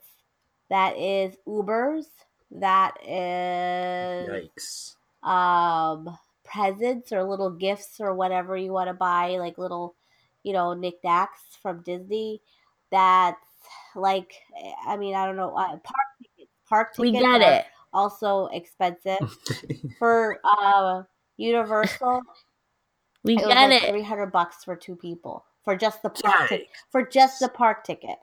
[0.71, 2.07] That is Ubers.
[2.51, 4.95] That is Yikes.
[5.29, 9.95] um presents or little gifts or whatever you want to buy, like little,
[10.43, 12.41] you know, knickknacks from Disney.
[12.91, 13.37] That's
[13.97, 14.35] like
[14.87, 16.53] I mean I don't know uh, park tickets.
[16.69, 17.67] Park We tickets get are it.
[17.95, 19.19] Also expensive
[19.99, 21.03] for uh,
[21.37, 22.23] Universal.
[23.23, 23.89] We It was get like it.
[23.91, 26.49] three hundred bucks for two people for just the park Yikes.
[26.49, 26.67] ticket.
[26.93, 28.17] For just the park ticket.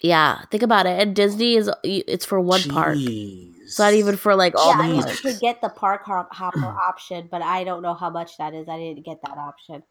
[0.00, 1.00] Yeah, think about it.
[1.00, 2.96] And Disney is it's for one park.
[2.98, 6.02] It's not even for like all yeah, I the mean, you could get the park
[6.04, 8.68] hop- hopper option, but I don't know how much that is.
[8.68, 9.82] I didn't get that option.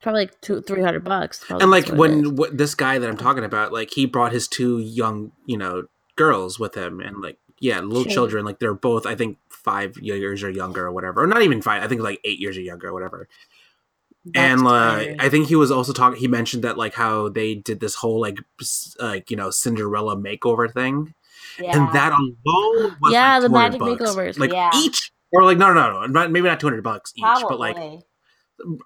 [0.00, 1.44] Probably like two, three hundred bucks.
[1.50, 2.22] and like that's what it is.
[2.26, 5.58] when what, this guy that I'm talking about, like he brought his two young, you
[5.58, 5.84] know,
[6.24, 8.14] girls with him, and like yeah, little Children.
[8.14, 8.44] children.
[8.46, 11.82] Like they're both, I think, five years or younger or whatever, or not even five.
[11.82, 13.28] I think like eight years or younger or whatever.
[14.24, 15.16] That's and scary.
[15.18, 16.18] I think he was also talking.
[16.20, 18.38] He mentioned that like how they did this whole like
[19.00, 21.14] like you know Cinderella makeover thing,
[21.58, 21.76] Yeah.
[21.76, 24.02] and that alone was Yeah, like the magic bucks.
[24.02, 24.38] makeovers.
[24.38, 24.70] like Yeah.
[24.76, 27.48] each or like no no no not, maybe not two hundred bucks each, Probably.
[27.48, 28.00] but like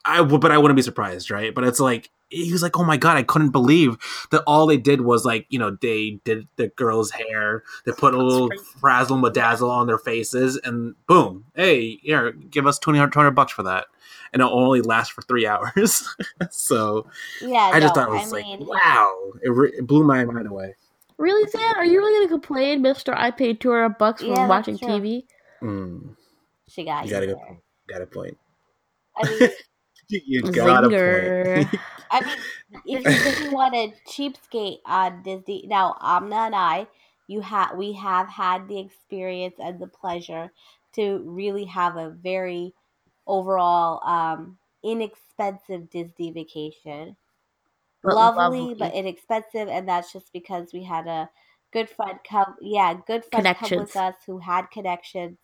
[0.05, 1.53] I but I wouldn't be surprised, right?
[1.55, 3.97] But it's like he was like, "Oh my god, I couldn't believe
[4.30, 8.14] that all they did was like, you know, they did the girl's hair, they put
[8.14, 13.30] a little frazzle madazzle on their faces, and boom, hey, here, give us 200, 200
[13.32, 13.87] bucks for that,
[14.32, 16.09] and it'll only last for three hours."
[16.51, 17.07] so
[17.41, 20.05] yeah, I just no, thought it was I like, mean, wow, it, re- it blew
[20.05, 20.74] my mind away.
[21.18, 21.74] really Sam?
[21.76, 23.14] Are you really gonna complain, Mister?
[23.14, 24.78] I paid two hundred bucks for Yeah, watching.
[24.78, 25.24] TV.
[25.62, 26.16] Mm,
[26.68, 27.14] she got you you.
[27.14, 27.59] gotta go, there.
[27.89, 28.37] got a point.
[29.16, 29.49] I mean,
[30.09, 31.68] You got a Zinger.
[31.68, 31.80] point.
[32.11, 32.44] I mean,
[32.86, 36.86] if you really want a cheapskate on Disney, now Amna and I,
[37.26, 40.52] you have we have had the experience and the pleasure
[40.94, 42.74] to really have a very
[43.26, 47.16] overall um, inexpensive Disney vacation.
[48.02, 48.74] But lovely, lovely.
[48.74, 51.30] but inexpensive, and that's just because we had a
[51.72, 52.57] good friend come.
[52.61, 55.38] Yeah, good friend come with us who had connections,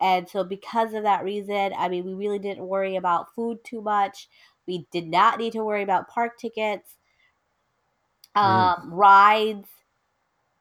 [0.00, 3.80] and so because of that reason, I mean, we really didn't worry about food too
[3.82, 4.28] much.
[4.66, 6.94] We did not need to worry about park tickets,
[8.34, 9.68] um, rides,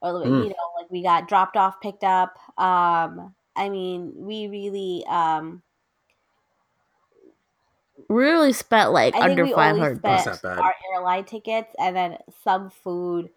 [0.01, 0.43] or Mm.
[0.43, 2.37] you know, like we got dropped off, picked up.
[2.57, 5.61] Um, I mean, we really, um,
[8.07, 10.23] We really spent like I think under we five spent bucks.
[10.25, 10.59] That's not bad.
[10.63, 13.29] our airline tickets and then some food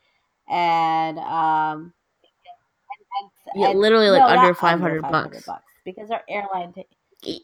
[0.48, 5.48] and um and, and, Yeah, and- literally, like, no, under not 500 bucks.
[5.84, 6.74] Because our airline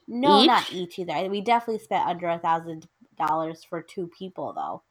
[0.09, 0.43] no each?
[0.43, 4.83] not each either we definitely spent under a thousand dollars for two people though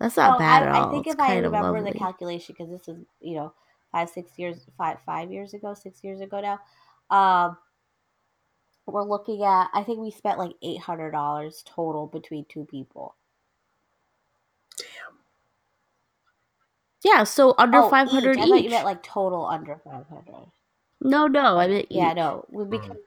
[0.00, 0.84] That's not So bad I, at all.
[0.84, 1.82] I think it's if I remember lovely.
[1.82, 3.54] the calculation because this was you know
[3.92, 6.60] five six years five five years ago six years ago now
[7.16, 7.58] um
[8.86, 13.16] we're looking at I think we spent like eight hundred dollars total between two people
[17.04, 18.38] yeah, so under Oh, five hundred.
[18.38, 20.48] I thought you meant like total under five hundred.
[21.00, 22.78] No, no, I mean, Yeah, no, we- hmm.
[22.78, 22.98] because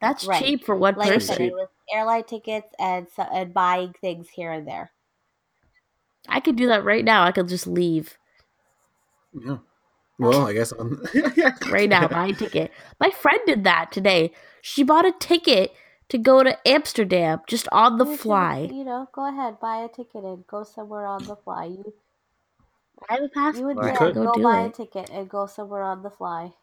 [0.00, 0.30] That's Right.
[0.30, 1.36] cheap for one like I person.
[1.36, 4.92] said, it was airline tickets and and buying things here and there.
[6.28, 7.22] I could do that right now.
[7.24, 8.18] I could just leave
[9.32, 9.58] Yeah.
[10.18, 11.02] Well, I guess I'm
[11.66, 12.72] right now, buy a ticket.
[13.00, 14.32] My friend did that today.
[14.62, 15.72] She bought a ticket
[16.08, 18.70] to go to Amsterdam just on the You should, fly.
[18.70, 21.64] you know, go ahead, buy a ticket and go somewhere on the fly.
[21.64, 21.94] You
[23.08, 23.64] I have a you passport.
[23.64, 26.10] would I yeah, could go go do buy a ticket and go somewhere on the
[26.10, 26.56] fly.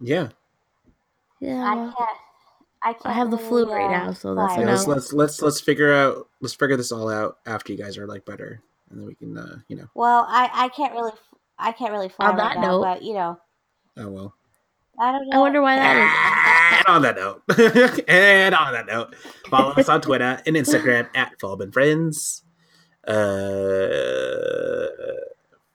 [0.00, 0.28] Yeah.
[1.40, 1.94] Yeah, I can't.
[2.82, 3.06] I can't.
[3.06, 5.12] I have the really, flu right uh, now, so that's fly a Yeah, let's let's
[5.12, 8.62] let's let's figure out let's figure this all out after you guys are like better,
[8.90, 9.88] and then we can uh, you know.
[9.94, 11.12] Well, I I can't really
[11.58, 13.38] I can't really fly On right that now, note- but you know,
[13.96, 14.34] Oh well.
[14.98, 15.36] I don't know.
[15.36, 17.42] I wonder why that And on that note,
[18.08, 19.14] and on that note,
[19.50, 22.42] follow us on Twitter and Instagram at Fallbin Friends.
[23.06, 23.12] Uh,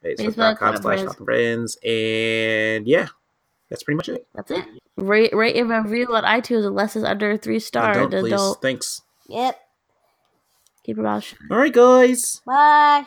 [0.04, 1.16] Facebook.com Facebook.com slash Friends.
[1.16, 1.76] Friends.
[1.84, 3.08] And yeah,
[3.72, 4.26] that's pretty much it.
[4.34, 4.64] That's it.
[4.96, 7.96] Rate, rate and review on iTunes unless it's under three stars.
[7.96, 8.30] don't, and please.
[8.30, 9.00] don't Thanks.
[9.28, 9.58] Yep.
[10.84, 11.38] keep your mouth shut.
[11.50, 12.42] All right, guys.
[12.46, 13.06] Bye.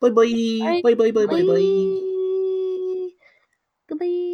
[0.00, 0.24] Bye bye.
[0.60, 0.80] Bye.
[0.84, 1.42] Bye bye bye bye bye.
[1.42, 3.08] Bye.
[3.88, 4.30] Goodbye.